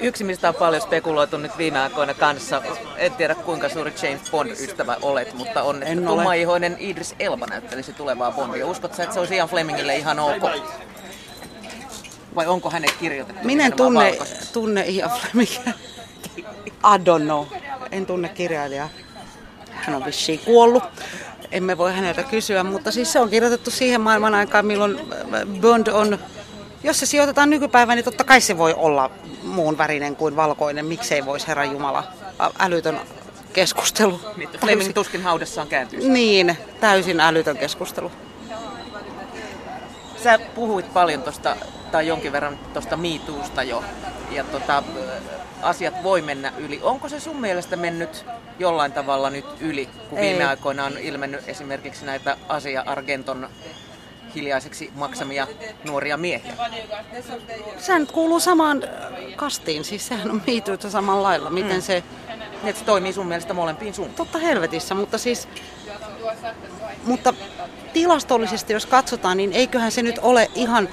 Yksi, 0.00 0.24
mistä 0.24 0.48
on 0.48 0.54
paljon 0.54 0.82
spekuloitu 0.82 1.36
nyt 1.36 1.58
viime 1.58 1.80
aikoina 1.80 2.14
kanssa, 2.14 2.62
en 2.96 3.12
tiedä 3.12 3.34
kuinka 3.34 3.68
suuri 3.68 3.92
James 4.02 4.30
Bond-ystävä 4.30 4.96
olet, 5.02 5.34
mutta 5.34 5.62
on, 5.62 5.82
että 5.82 6.06
tummaihoinen 6.06 6.76
Idris 6.80 7.14
Elba 7.18 7.46
näyttelisi 7.46 7.92
tulevaa 7.92 8.32
Bondia. 8.32 8.66
Uskotko 8.66 9.02
että 9.02 9.14
se 9.14 9.20
olisi 9.20 9.34
Ian 9.34 9.48
Flemingille 9.48 9.96
ihan 9.96 10.18
ok? 10.18 10.42
Vai 12.34 12.46
onko 12.46 12.70
hänet 12.70 12.92
kirjoitettu? 12.92 13.44
Minä 13.44 13.66
en 13.66 13.72
tunne, 13.72 14.18
tunne 14.52 14.84
Ian 14.88 15.10
Flemingia. 15.10 15.60
I 16.94 16.98
don't 16.98 17.24
know. 17.24 17.46
En 17.90 18.06
tunne 18.06 18.28
kirjailijaa. 18.28 18.88
Hän 19.70 19.96
on 19.96 20.04
vissiin 20.04 20.38
kuollut. 20.38 20.84
Emme 21.50 21.78
voi 21.78 21.92
häneltä 21.92 22.22
kysyä, 22.22 22.64
mutta 22.64 22.90
siis 22.90 23.12
se 23.12 23.20
on 23.20 23.30
kirjoitettu 23.30 23.70
siihen 23.70 24.00
maailman 24.00 24.34
aikaan, 24.34 24.66
milloin 24.66 25.00
Bond 25.60 25.86
on 25.86 26.18
jos 26.84 27.00
se 27.00 27.06
sijoitetaan 27.06 27.50
nykypäivään, 27.50 27.96
niin 27.96 28.04
totta 28.04 28.24
kai 28.24 28.40
se 28.40 28.58
voi 28.58 28.74
olla 28.76 29.10
muun 29.42 29.78
värinen 29.78 30.16
kuin 30.16 30.36
valkoinen. 30.36 30.86
Miksei 30.86 31.26
voisi 31.26 31.48
Herran 31.48 31.70
Jumala 31.72 32.04
älytön 32.58 33.00
keskustelu. 33.52 34.20
Niin, 34.36 34.48
Fleming 34.60 34.94
tuskin 34.94 35.22
haudessaan 35.22 35.68
kääntyy. 35.68 36.08
Niin, 36.08 36.56
täysin 36.80 37.20
älytön 37.20 37.58
keskustelu. 37.58 38.12
Sä 40.22 40.38
puhuit 40.38 40.92
paljon 40.92 41.22
tuosta, 41.22 41.56
tai 41.94 42.06
jonkin 42.08 42.32
verran 42.32 42.58
tuosta 42.72 42.96
miituusta 42.96 43.62
jo, 43.62 43.84
ja 44.30 44.44
tota, 44.44 44.82
asiat 45.62 45.94
voi 46.02 46.22
mennä 46.22 46.52
yli. 46.58 46.80
Onko 46.82 47.08
se 47.08 47.20
sun 47.20 47.40
mielestä 47.40 47.76
mennyt 47.76 48.26
jollain 48.58 48.92
tavalla 48.92 49.30
nyt 49.30 49.44
yli, 49.60 49.88
kun 50.08 50.20
viime 50.20 50.42
Ei. 50.42 50.48
aikoina 50.48 50.84
on 50.84 50.98
ilmennyt 50.98 51.48
esimerkiksi 51.48 52.04
näitä 52.04 52.36
Asia 52.48 52.82
Argenton 52.86 53.48
hiljaiseksi 54.34 54.90
maksamia 54.94 55.46
nuoria 55.84 56.16
miehiä. 56.16 56.52
Sehän 57.78 58.06
kuuluu 58.06 58.40
samaan 58.40 58.82
kastiin, 59.36 59.84
siis 59.84 60.08
sehän 60.08 60.30
on 60.30 60.42
miityitä 60.46 60.90
samalla 60.90 61.22
lailla. 61.22 61.50
Miten 61.50 61.76
mm. 61.76 61.82
se... 61.82 62.02
Niin, 62.62 62.76
se 62.76 62.84
toimii 62.84 63.12
sun 63.12 63.26
mielestä 63.26 63.54
molempiin 63.54 63.94
suuntaan. 63.94 64.16
Totta 64.16 64.38
helvetissä, 64.38 64.94
mutta 64.94 65.18
siis... 65.18 65.48
Mutta 67.04 67.34
tilastollisesti, 67.94 68.72
jos 68.72 68.86
katsotaan, 68.86 69.36
niin 69.36 69.52
eiköhän 69.52 69.92
se 69.92 70.02
nyt 70.02 70.18
ole 70.22 70.50
ihan... 70.54 70.88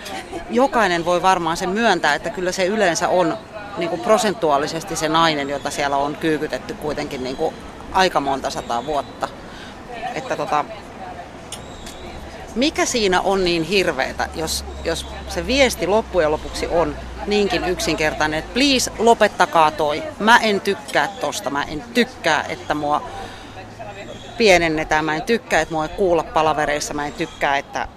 Jokainen 0.49 1.05
voi 1.05 1.21
varmaan 1.21 1.57
sen 1.57 1.69
myöntää, 1.69 2.15
että 2.15 2.29
kyllä 2.29 2.51
se 2.51 2.65
yleensä 2.65 3.09
on 3.09 3.37
niin 3.77 3.89
kuin 3.89 4.01
prosentuaalisesti 4.01 4.95
se 4.95 5.09
nainen, 5.09 5.49
jota 5.49 5.71
siellä 5.71 5.97
on 5.97 6.15
kyykytetty 6.15 6.73
kuitenkin 6.73 7.23
niin 7.23 7.37
kuin 7.37 7.55
aika 7.91 8.19
monta 8.19 8.49
sataa 8.49 8.85
vuotta. 8.85 9.27
Että 10.15 10.35
tota, 10.37 10.65
mikä 12.55 12.85
siinä 12.85 13.21
on 13.21 13.43
niin 13.43 13.63
hirveetä, 13.63 14.29
jos, 14.35 14.65
jos 14.83 15.05
se 15.29 15.47
viesti 15.47 15.87
loppujen 15.87 16.31
lopuksi 16.31 16.67
on 16.67 16.95
niinkin 17.27 17.63
yksinkertainen, 17.63 18.39
että 18.39 18.53
please 18.53 18.91
lopettakaa 18.99 19.71
toi. 19.71 20.03
Mä 20.19 20.37
en 20.37 20.61
tykkää 20.61 21.07
tosta, 21.07 21.49
mä 21.49 21.63
en 21.63 21.83
tykkää, 21.93 22.45
että 22.49 22.73
mua 22.73 23.01
pienennetään, 24.41 25.05
mä 25.05 25.15
en 25.15 25.21
tykkää, 25.21 25.61
että 25.61 25.73
mua 25.73 25.85
ei 25.85 25.89
kuulla 25.89 26.23
palavereissa, 26.23 26.93
mä 26.93 27.07
en 27.07 27.13
tykkää, 27.13 27.57
että 27.57 27.87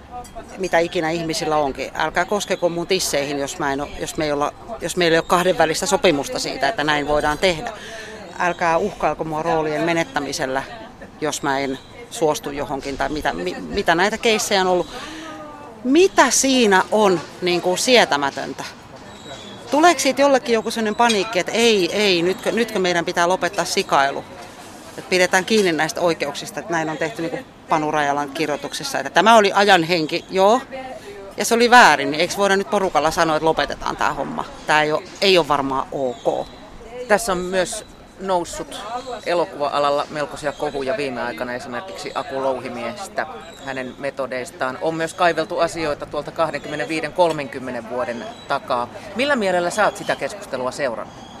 mitä 0.57 0.79
ikinä 0.79 1.09
ihmisillä 1.09 1.57
onkin. 1.57 1.91
Älkää 1.95 2.25
koskeko 2.25 2.69
mun 2.69 2.87
tisseihin, 2.87 3.39
jos, 3.39 3.59
mä 3.59 3.73
en 3.73 3.81
ole, 3.81 3.89
jos, 3.99 4.17
me 4.17 4.25
ei 4.25 4.31
olla, 4.31 4.53
jos 4.81 4.97
meillä 4.97 5.15
ei 5.15 5.19
ole 5.19 5.25
kahdenvälistä 5.27 5.85
sopimusta 5.85 6.39
siitä, 6.39 6.69
että 6.69 6.83
näin 6.83 7.07
voidaan 7.07 7.37
tehdä. 7.37 7.71
Älkää 8.39 8.77
uhkailko 8.77 9.23
mua 9.23 9.43
roolien 9.43 9.81
menettämisellä, 9.81 10.63
jos 11.21 11.43
mä 11.43 11.59
en 11.59 11.79
suostu 12.09 12.51
johonkin 12.51 12.97
tai 12.97 13.09
mitä, 13.09 13.33
mi, 13.33 13.55
mitä 13.59 13.95
näitä 13.95 14.17
keissejä 14.17 14.61
on 14.61 14.67
ollut. 14.67 14.87
Mitä 15.83 16.31
siinä 16.31 16.83
on 16.91 17.21
niin 17.41 17.61
kuin 17.61 17.77
sietämätöntä? 17.77 18.63
Tuleeko 19.71 19.99
siitä 19.99 20.21
jollekin 20.21 20.53
joku 20.53 20.71
sellainen 20.71 20.95
paniikki, 20.95 21.39
että 21.39 21.51
ei, 21.51 21.89
ei, 21.93 22.21
nytkö, 22.21 22.51
nytkö 22.51 22.79
meidän 22.79 23.05
pitää 23.05 23.27
lopettaa 23.27 23.65
sikailu? 23.65 24.23
Että 24.97 25.09
pidetään 25.09 25.45
kiinni 25.45 25.71
näistä 25.71 26.01
oikeuksista, 26.01 26.59
että 26.59 26.71
näin 26.71 26.89
on 26.89 26.97
tehty 26.97 27.21
niin 27.21 27.31
kuin 27.31 27.45
Panu 27.69 27.91
Rajalan 27.91 28.29
kirjoituksessa, 28.29 28.99
että 28.99 29.09
tämä 29.09 29.37
oli 29.37 29.51
ajan 29.53 29.83
henki, 29.83 30.25
joo, 30.29 30.61
ja 31.37 31.45
se 31.45 31.55
oli 31.55 31.69
väärin, 31.69 32.11
niin 32.11 32.21
eikö 32.21 32.33
voida 32.37 32.57
nyt 32.57 32.69
porukalla 32.69 33.11
sanoa, 33.11 33.35
että 33.35 33.45
lopetetaan 33.45 33.97
tämä 33.97 34.13
homma? 34.13 34.45
Tämä 34.67 34.81
ei 34.81 34.91
ole, 34.91 35.03
ei 35.21 35.37
ole 35.37 35.47
varmaan 35.47 35.87
ok. 35.91 36.47
Tässä 37.07 37.31
on 37.31 37.37
myös 37.37 37.85
noussut 38.19 38.81
elokuva-alalla 39.25 40.07
melkoisia 40.09 40.51
kohuja 40.51 40.97
viime 40.97 41.21
aikana 41.21 41.53
esimerkiksi 41.53 42.11
Aku 42.15 42.43
Louhimiestä, 42.43 43.27
hänen 43.65 43.95
metodeistaan. 43.97 44.77
On 44.81 44.95
myös 44.95 45.13
kaiveltu 45.13 45.59
asioita 45.59 46.05
tuolta 46.05 46.31
25-30 47.81 47.89
vuoden 47.89 48.25
takaa. 48.47 48.89
Millä 49.15 49.35
mielellä 49.35 49.69
sä 49.69 49.85
oot 49.85 49.97
sitä 49.97 50.15
keskustelua 50.15 50.71
seurannut? 50.71 51.34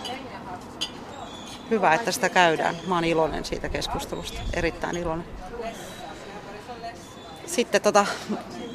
Hyvä, 1.69 1.93
että 1.93 2.11
sitä 2.11 2.29
käydään. 2.29 2.75
Mä 2.87 2.95
oon 2.95 3.03
iloinen 3.03 3.45
siitä 3.45 3.69
keskustelusta, 3.69 4.41
erittäin 4.53 4.97
iloinen. 4.97 5.25
Sitten 7.45 7.81
tota, 7.81 8.05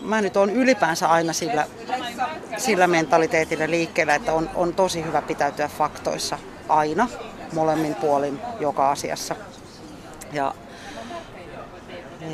mä 0.03 0.21
nyt 0.21 0.37
on 0.37 0.51
ylipäänsä 0.51 1.09
aina 1.09 1.33
sillä, 1.33 1.67
sillä 2.57 2.87
mentaliteetillä 2.87 3.71
liikkeellä, 3.71 4.15
että 4.15 4.33
on, 4.33 4.51
on 4.55 4.75
tosi 4.75 5.05
hyvä 5.05 5.23
pitäytyä 5.23 5.69
faktoissa 5.69 6.39
aina 6.69 7.09
molemmin 7.53 7.95
puolin 7.95 8.41
joka 8.61 8.91
asiassa. 8.91 9.37
Ja, 10.33 10.55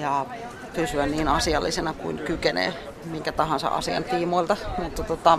ja 0.01 0.27
pysyä 0.75 1.07
niin 1.07 1.29
asiallisena 1.29 1.93
kuin 1.93 2.19
kykenee 2.19 2.75
minkä 3.05 3.33
tahansa 3.33 3.69
asian 3.69 4.05
tiimoilta. 4.05 4.57
Mutta 4.79 5.03
tota, 5.03 5.39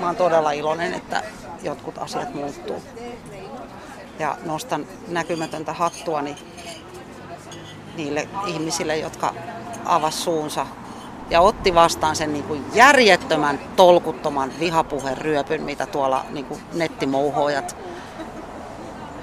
mä 0.00 0.06
oon 0.06 0.16
todella 0.16 0.50
iloinen, 0.50 0.94
että 0.94 1.22
jotkut 1.62 1.98
asiat 1.98 2.34
muuttuu. 2.34 2.82
Ja 4.18 4.36
nostan 4.44 4.86
näkymätöntä 5.08 5.72
hattuani 5.72 6.36
niille 7.96 8.28
ihmisille, 8.46 8.96
jotka 8.96 9.34
avas 9.84 10.24
suunsa 10.24 10.66
ja 11.30 11.40
otti 11.40 11.74
vastaan 11.74 12.16
sen 12.16 12.32
niin 12.32 12.44
kuin 12.44 12.64
järjettömän, 12.74 13.60
tolkuttoman 13.76 14.52
vihapuheen 14.60 15.18
ryöpyn, 15.18 15.62
mitä 15.62 15.86
tuolla 15.86 16.24
niin 16.30 16.44
kuin 16.44 16.60
nettimouhoojat. 16.72 17.76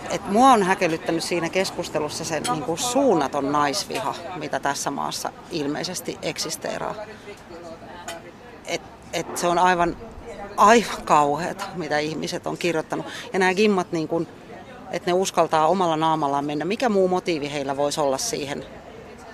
Et 0.10 0.30
mua 0.30 0.52
on 0.52 0.64
häkellyttänyt 0.64 1.24
siinä 1.24 1.50
keskustelussa 1.50 2.26
se 2.26 2.40
niin 2.40 2.64
kuin 2.64 2.78
suunnaton 2.78 3.52
naisviha, 3.52 4.16
mitä 4.36 4.60
tässä 4.60 4.92
maassa 4.92 5.30
ilmeisesti 5.52 6.18
eksisteeraa. 6.22 6.96
Et, 8.66 8.82
et 9.14 9.38
se 9.38 9.48
on 9.48 9.58
aivan, 9.58 9.98
aivan 10.58 11.02
kauheata, 11.06 11.66
mitä 11.76 12.00
ihmiset 12.00 12.48
on 12.48 12.58
kirjoittanut. 12.58 13.06
Ja 13.34 13.40
nämä 13.40 13.54
gimmat, 13.54 13.92
niin 13.92 14.08
kuin, 14.08 14.28
että 14.92 15.10
ne 15.10 15.14
uskaltaa 15.14 15.68
omalla 15.68 15.98
naamallaan 15.98 16.46
mennä. 16.46 16.66
Mikä 16.66 16.90
muu 16.90 17.08
motiivi 17.08 17.52
heillä 17.52 17.78
voisi 17.78 18.02
olla 18.02 18.18
siihen 18.18 18.66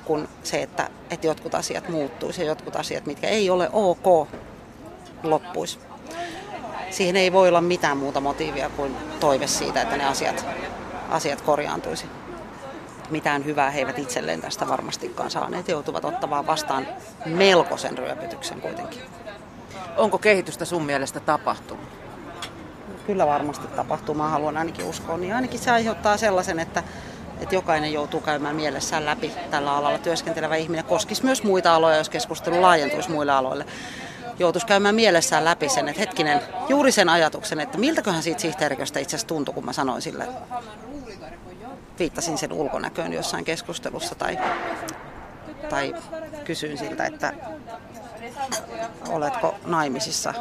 kuin 0.05 0.27
se, 0.43 0.62
että, 0.62 0.89
että 1.10 1.27
jotkut 1.27 1.55
asiat 1.55 1.89
muuttuisi 1.89 2.41
ja 2.41 2.47
jotkut 2.47 2.75
asiat, 2.75 3.05
mitkä 3.05 3.27
ei 3.27 3.49
ole 3.49 3.69
ok, 3.73 4.27
loppuisi. 5.23 5.79
Siihen 6.89 7.15
ei 7.15 7.32
voi 7.32 7.47
olla 7.47 7.62
mitään 7.62 7.97
muuta 7.97 8.19
motiivia 8.19 8.69
kuin 8.69 8.95
toive 9.19 9.47
siitä, 9.47 9.82
että 9.82 9.97
ne 9.97 10.05
asiat, 10.05 10.45
asiat 11.10 11.41
korjaantuisi. 11.41 12.05
Mitään 13.10 13.45
hyvää 13.45 13.69
he 13.69 13.79
eivät 13.79 13.99
itselleen 13.99 14.41
tästä 14.41 14.67
varmastikaan 14.67 15.32
saaneet. 15.32 15.67
Joutuvat 15.67 16.05
ottamaan 16.05 16.47
vastaan 16.47 16.88
melkoisen 17.25 17.97
ryöpytyksen 17.97 18.62
kuitenkin. 18.62 19.01
Onko 19.99 20.17
kehitystä 20.17 20.65
sun 20.65 20.83
mielestä 20.83 21.19
tapahtunut? 21.19 21.85
Kyllä 23.07 23.27
varmasti 23.27 23.67
tapahtuu, 23.67 24.15
mä 24.15 24.29
haluan 24.29 24.57
ainakin 24.57 24.85
uskoa. 24.85 25.17
Niin 25.17 25.35
ainakin 25.35 25.59
se 25.59 25.71
aiheuttaa 25.71 26.17
sellaisen, 26.17 26.59
että 26.59 26.83
että 27.39 27.55
jokainen 27.55 27.93
joutuu 27.93 28.21
käymään 28.21 28.55
mielessään 28.55 29.05
läpi 29.05 29.31
tällä 29.51 29.75
alalla 29.75 29.97
työskentelevä 29.97 30.55
ihminen. 30.55 30.85
Koskisi 30.85 31.25
myös 31.25 31.43
muita 31.43 31.75
aloja, 31.75 31.97
jos 31.97 32.09
keskustelu 32.09 32.62
laajentuisi 32.62 33.12
muille 33.12 33.31
aloille. 33.31 33.65
Joutuisi 34.39 34.67
käymään 34.67 34.95
mielessään 34.95 35.45
läpi 35.45 35.69
sen, 35.69 35.88
että 35.88 35.99
hetkinen, 35.99 36.41
juuri 36.69 36.91
sen 36.91 37.09
ajatuksen, 37.09 37.59
että 37.59 37.77
miltäköhän 37.77 38.23
siitä 38.23 38.41
sihteeriköstä 38.41 38.99
itse 38.99 39.15
asiassa 39.15 39.27
tuntui, 39.27 39.53
kun 39.53 39.65
mä 39.65 39.73
sanoin 39.73 40.01
sille, 40.01 40.27
viittasin 41.99 42.38
sen 42.38 42.53
ulkonäköön 42.53 43.13
jossain 43.13 43.45
keskustelussa 43.45 44.15
tai, 44.15 44.39
tai 45.69 45.95
kysyin 46.45 46.77
siltä, 46.77 47.05
että 47.05 47.33
oletko 49.10 49.56
naimisissa 49.65 50.34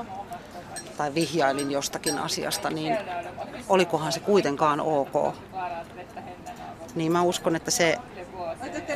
tai 0.97 1.15
vihjailin 1.15 1.71
jostakin 1.71 2.19
asiasta, 2.19 2.71
niin 2.71 2.99
olikohan 3.69 4.13
se 4.13 4.21
kuitenkaan 4.21 4.81
ok. 4.81 5.35
Niin 6.95 7.13
mä 7.13 7.23
uskon, 7.23 7.57
että 7.57 7.71
se 7.71 7.99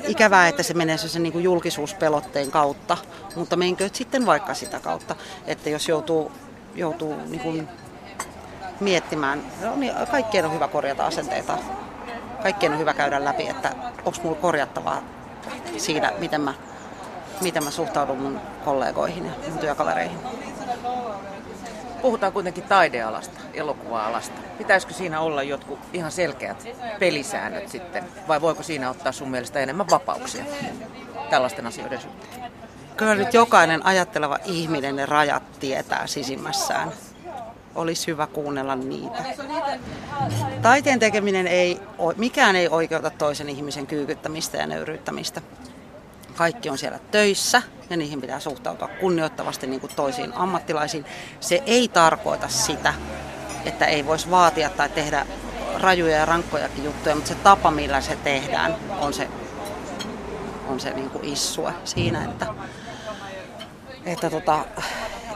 ikävää, 0.08 0.48
että 0.48 0.62
se 0.62 0.74
menee 0.74 0.98
sen 0.98 1.22
niin 1.22 1.42
julkisuuspelotteen 1.42 2.50
kautta, 2.50 2.96
mutta 3.36 3.56
menkö 3.56 3.90
sitten 3.92 4.26
vaikka 4.26 4.54
sitä 4.54 4.80
kautta, 4.80 5.16
että 5.46 5.70
jos 5.70 5.88
joutuu, 5.88 6.32
joutuu 6.74 7.16
niin 7.26 7.40
kuin 7.40 7.68
miettimään, 8.80 9.42
no 9.60 9.76
niin 9.76 9.92
kaikkien 10.10 10.44
on 10.44 10.54
hyvä 10.54 10.68
korjata 10.68 11.06
asenteita, 11.06 11.58
kaikkien 12.42 12.72
on 12.72 12.78
hyvä 12.78 12.94
käydä 12.94 13.24
läpi, 13.24 13.48
että 13.48 13.72
onko 14.04 14.18
mulla 14.22 14.36
korjattavaa 14.36 15.02
siinä, 15.76 16.12
miten 16.18 16.40
mä, 16.40 16.54
miten 17.42 17.64
mä 17.64 17.70
suhtaudun 17.70 18.18
mun 18.18 18.40
kollegoihin 18.64 19.26
ja 19.26 19.48
mun 19.48 19.58
työkavereihin. 19.58 20.18
Puhutaan 22.02 22.32
kuitenkin 22.32 22.64
taidealasta, 22.64 23.40
elokuva-alasta. 23.54 24.40
Pitäisikö 24.58 24.94
siinä 24.94 25.20
olla 25.20 25.42
jotkut 25.42 25.78
ihan 25.92 26.12
selkeät 26.12 26.68
pelisäännöt 26.98 27.68
sitten, 27.68 28.04
vai 28.28 28.40
voiko 28.40 28.62
siinä 28.62 28.90
ottaa 28.90 29.12
sun 29.12 29.30
mielestä 29.30 29.58
enemmän 29.60 29.90
vapauksia 29.90 30.44
tällaisten 31.30 31.66
asioiden 31.66 32.00
suhteen? 32.00 32.52
Kyllä 32.96 33.14
nyt 33.14 33.34
jokainen 33.34 33.86
ajatteleva 33.86 34.38
ihminen 34.44 34.96
ne 34.96 35.06
rajat 35.06 35.42
tietää 35.60 36.06
sisimmässään. 36.06 36.92
Olisi 37.74 38.06
hyvä 38.06 38.26
kuunnella 38.26 38.76
niitä. 38.76 39.24
Taiteen 40.62 40.98
tekeminen 40.98 41.46
ei, 41.46 41.80
mikään 42.16 42.56
ei 42.56 42.68
oikeuta 42.68 43.10
toisen 43.10 43.48
ihmisen 43.48 43.86
kyykyttämistä 43.86 44.56
ja 44.56 44.66
nöyryyttämistä 44.66 45.42
kaikki 46.42 46.70
on 46.70 46.78
siellä 46.78 46.98
töissä 46.98 47.62
ja 47.90 47.96
niihin 47.96 48.20
pitää 48.20 48.40
suhtautua 48.40 48.88
kunnioittavasti 48.88 49.66
niin 49.66 49.80
kuin 49.80 49.94
toisiin 49.96 50.32
ammattilaisiin. 50.34 51.04
Se 51.40 51.62
ei 51.66 51.88
tarkoita 51.88 52.48
sitä, 52.48 52.94
että 53.64 53.86
ei 53.86 54.06
voisi 54.06 54.30
vaatia 54.30 54.70
tai 54.70 54.88
tehdä 54.88 55.26
rajuja 55.80 56.16
ja 56.16 56.24
rankkojakin 56.24 56.84
juttuja, 56.84 57.14
mutta 57.14 57.28
se 57.28 57.34
tapa, 57.34 57.70
millä 57.70 58.00
se 58.00 58.16
tehdään, 58.16 58.76
on 59.00 59.12
se, 59.12 59.28
on 60.68 60.80
se 60.80 60.90
niin 60.90 61.10
kuin 61.10 61.24
issue 61.24 61.74
siinä, 61.84 62.24
että, 62.24 62.46
että 64.04 64.30
tota, 64.30 64.64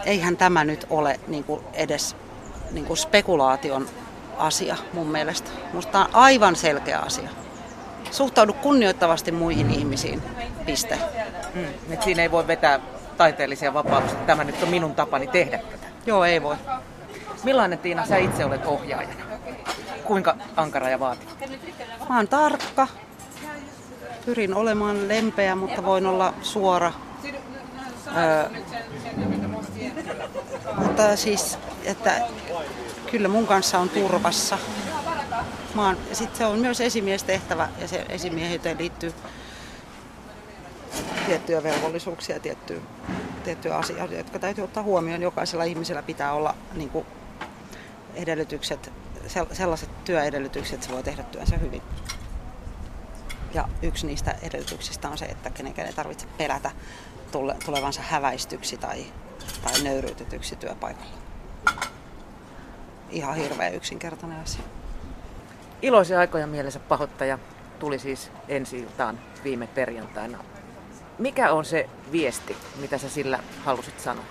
eihän 0.05 0.37
tämä 0.37 0.65
nyt 0.65 0.87
ole 0.91 1.21
niin 1.29 1.45
kuin 1.45 1.65
edes 1.73 2.17
niin 2.71 2.85
kuin 2.85 2.97
spekulaation 2.97 3.89
asia 4.39 4.77
mun 4.93 5.07
mielestä. 5.07 5.51
Musta 5.73 6.01
on 6.01 6.09
aivan 6.13 6.57
selkeä 6.57 6.99
asia. 6.99 7.46
Suhtaudu 8.11 8.53
kunnioittavasti 8.53 9.33
muihin 9.33 9.71
ihmisiin 9.71 10.23
Piste. 10.67 10.99
Mm. 11.55 11.65
Et 11.91 12.03
siinä 12.03 12.23
ei 12.23 12.31
voi 12.31 12.47
vetää 12.47 12.81
taiteellisia 13.17 13.75
vapauksia. 13.75 14.19
Tämä 14.27 14.45
nyt 14.45 14.63
on 14.63 14.69
minun 14.69 14.95
tapani 14.95 15.27
tehdä 15.27 15.59
tätä. 15.59 15.87
Joo, 16.07 16.25
ei 16.25 16.43
voi. 16.43 16.57
Millainen 17.45 17.79
Tiina 17.79 18.07
sä 18.07 18.17
itse 18.17 18.45
olet 18.45 18.67
ohjaajana? 18.67 19.25
Kuinka 20.05 20.37
ankara 20.57 20.89
ja 20.89 21.01
vaativa? 21.01 21.31
Mä 22.09 22.17
oon 22.17 22.29
tarkka. 22.29 22.89
Pyrin 24.27 24.55
olemaan 24.55 25.09
lempeä, 25.09 25.55
mutta 25.55 25.85
voin 25.85 26.07
olla 26.07 26.35
suora. 26.43 26.93
Öö, 28.17 28.49
mutta 30.77 31.17
siis, 31.17 31.59
että 31.85 32.21
kyllä 33.11 33.29
mun 33.29 33.47
kanssa 33.47 33.79
on 33.79 33.89
turvassa. 33.89 34.59
Sitten 36.13 36.39
se 36.39 36.47
on 36.47 36.59
myös 36.59 36.81
esimiestehtävä 36.81 37.69
ja 37.79 37.89
se 37.89 38.07
esimiehityön 38.09 38.79
liittyy 38.79 39.15
tiettyjä 41.27 41.63
velvollisuuksia, 41.63 42.41
tiettyjä, 42.41 42.81
tiettyjä 43.45 43.77
asioita, 43.77 44.15
jotka 44.15 44.39
täytyy 44.39 44.65
ottaa 44.65 44.83
huomioon. 44.83 45.23
Jokaisella 45.23 45.65
ihmisellä 45.65 46.03
pitää 46.03 46.33
olla 46.33 46.55
niin 46.75 46.91
kuin 46.91 47.07
edellytykset, 48.15 48.93
sellaiset 49.53 50.05
työedellytykset, 50.05 50.75
että 50.75 50.87
se 50.87 50.93
voi 50.93 51.03
tehdä 51.03 51.23
työnsä 51.23 51.57
hyvin. 51.57 51.83
Ja 53.55 53.69
yksi 53.83 54.07
niistä 54.07 54.35
edellytyksistä 54.43 55.09
on 55.09 55.19
se, 55.19 55.25
että 55.25 55.51
kenenkään 55.51 55.89
ei 55.89 55.95
tarvitse 55.95 56.27
pelätä 56.39 56.71
tulevansa 57.65 58.03
häväistyksi 58.03 58.77
tai, 58.77 59.07
tai 59.65 59.83
nöyryytetyksi 59.83 60.57
työpaikalla. 60.57 61.17
Ihan 63.11 63.37
hirveän 63.37 63.75
yksinkertainen 63.75 64.41
asia. 64.41 64.63
Iloisia 65.83 66.21
aikoja 66.21 66.47
mielessä 66.47 66.81
pahoittaja 66.81 67.39
tuli 67.79 67.99
siis 67.99 68.31
ensi 68.49 68.79
iltaan 68.79 69.21
viime 69.45 69.67
perjantaina 69.67 70.39
mikä 71.19 71.53
on 71.53 71.65
se 71.65 71.89
viesti, 72.13 72.57
mitä 72.81 72.99
sä 72.99 73.09
sillä 73.09 73.39
halusit 73.65 74.01
sanoa? 74.01 74.25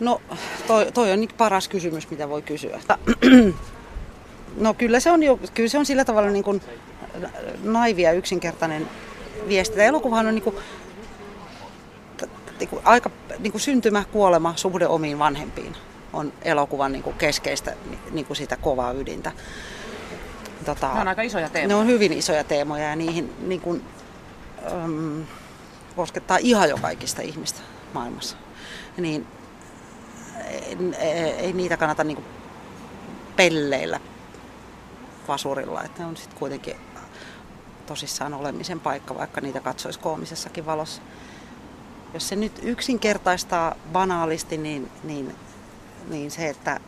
No, 0.00 0.20
toi, 0.66 0.92
toi 0.92 1.12
on 1.12 1.28
paras 1.38 1.68
kysymys, 1.68 2.10
mitä 2.10 2.28
voi 2.28 2.42
kysyä. 2.42 2.80
No 4.56 4.74
kyllä 4.74 5.00
se 5.00 5.10
on, 5.10 5.22
jo, 5.22 5.40
kyllä 5.54 5.68
se 5.68 5.78
on 5.78 5.86
sillä 5.86 6.04
tavalla 6.04 6.30
niin 6.30 6.44
kuin 6.44 6.62
naivia 7.62 8.12
yksinkertainen 8.12 8.88
viesti. 9.48 9.76
Tämä 9.76 9.88
elokuvahan 9.88 10.26
on 10.26 10.34
niin 10.34 10.42
kuin, 10.42 10.56
niin 12.58 12.68
kuin 12.68 12.82
aika 12.84 13.10
niin 13.38 13.52
kuin 13.52 13.60
syntymä, 13.60 14.04
kuolema, 14.12 14.52
suhde 14.56 14.86
omiin 14.86 15.18
vanhempiin 15.18 15.76
on 16.12 16.32
elokuvan 16.42 16.92
niin 16.92 17.02
kuin 17.02 17.16
keskeistä 17.16 17.74
niin 18.10 18.26
kuin 18.26 18.36
sitä 18.36 18.56
kovaa 18.56 18.92
ydintä. 18.92 19.32
Tota, 20.68 20.94
ne 20.94 21.00
on 21.00 21.08
aika 21.08 21.22
isoja 21.22 21.48
teemoja. 21.48 21.68
Ne 21.68 21.74
on 21.74 21.86
hyvin 21.86 22.12
isoja 22.12 22.44
teemoja 22.44 22.88
ja 22.88 22.96
niihin 22.96 23.34
niin 23.40 23.60
kuin, 23.60 23.84
um, 24.72 25.26
koskettaa 25.96 26.38
ihan 26.40 26.68
jo 26.68 26.76
kaikista 26.76 27.22
ihmistä 27.22 27.60
maailmassa. 27.94 28.36
Niin 28.96 29.26
ei, 30.98 31.12
ei 31.12 31.52
niitä 31.52 31.76
kannata 31.76 32.04
niin 32.04 32.24
pelleillä 33.36 34.00
vasurilla, 35.28 35.82
että 35.82 36.02
ne 36.02 36.08
on 36.08 36.16
sitten 36.16 36.38
kuitenkin 36.38 36.76
tosissaan 37.86 38.34
olemisen 38.34 38.80
paikka, 38.80 39.14
vaikka 39.14 39.40
niitä 39.40 39.60
katsoisi 39.60 40.00
koomisessakin 40.00 40.66
valossa. 40.66 41.02
Jos 42.14 42.28
se 42.28 42.36
nyt 42.36 42.60
yksinkertaistaa 42.62 43.74
banaalisti, 43.92 44.56
niin, 44.56 44.90
niin, 45.04 45.34
niin 46.08 46.30
se, 46.30 46.48
että, 46.48 46.80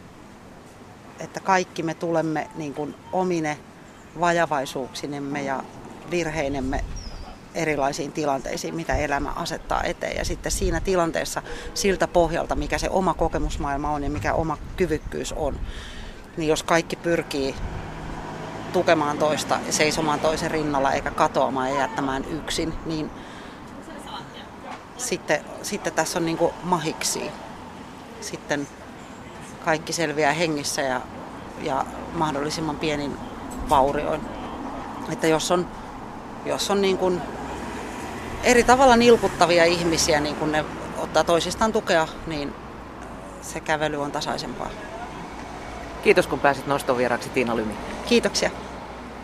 että 1.20 1.40
kaikki 1.40 1.82
me 1.82 1.94
tulemme 1.94 2.50
niin 2.54 2.74
kuin 2.74 2.94
omine 3.12 3.58
vajavaisuuksinemme 4.20 5.42
ja 5.42 5.62
virheinemme 6.10 6.84
erilaisiin 7.54 8.12
tilanteisiin, 8.12 8.74
mitä 8.74 8.96
elämä 8.96 9.30
asettaa 9.30 9.82
eteen. 9.82 10.16
Ja 10.16 10.24
sitten 10.24 10.52
siinä 10.52 10.80
tilanteessa 10.80 11.42
siltä 11.74 12.08
pohjalta, 12.08 12.54
mikä 12.54 12.78
se 12.78 12.90
oma 12.90 13.14
kokemusmaailma 13.14 13.90
on 13.90 14.04
ja 14.04 14.10
mikä 14.10 14.34
oma 14.34 14.58
kyvykkyys 14.76 15.32
on, 15.32 15.60
niin 16.36 16.48
jos 16.48 16.62
kaikki 16.62 16.96
pyrkii 16.96 17.54
tukemaan 18.72 19.18
toista 19.18 19.58
seisomaan 19.70 20.20
toisen 20.20 20.50
rinnalla 20.50 20.92
eikä 20.92 21.10
katoamaan 21.10 21.70
ja 21.70 21.80
jättämään 21.80 22.24
yksin, 22.24 22.74
niin 22.86 23.10
sitten, 24.96 25.44
sitten 25.62 25.92
tässä 25.92 26.18
on 26.18 26.26
niin 26.26 26.38
kuin 26.38 26.52
mahiksi. 26.62 27.30
Sitten 28.20 28.68
kaikki 29.64 29.92
selviää 29.92 30.32
hengissä 30.32 30.82
ja, 30.82 31.00
ja 31.62 31.84
mahdollisimman 32.14 32.76
pienin 32.76 33.29
vaurioin. 33.70 34.20
Että 35.12 35.26
jos 35.26 35.50
on, 35.50 35.66
jos 36.44 36.70
on 36.70 36.82
niin 36.82 36.98
kuin 36.98 37.22
eri 38.44 38.64
tavalla 38.64 38.96
nilkuttavia 38.96 39.64
ihmisiä, 39.64 40.20
niin 40.20 40.36
kun 40.36 40.52
ne 40.52 40.64
ottaa 40.98 41.24
toisistaan 41.24 41.72
tukea, 41.72 42.08
niin 42.26 42.54
se 43.42 43.60
kävely 43.60 44.02
on 44.02 44.12
tasaisempaa. 44.12 44.70
Kiitos 46.02 46.26
kun 46.26 46.38
pääsit 46.38 46.66
nostovieraaksi 46.66 47.30
Tiina 47.30 47.56
Lymi. 47.56 47.74
Kiitoksia. 48.06 48.50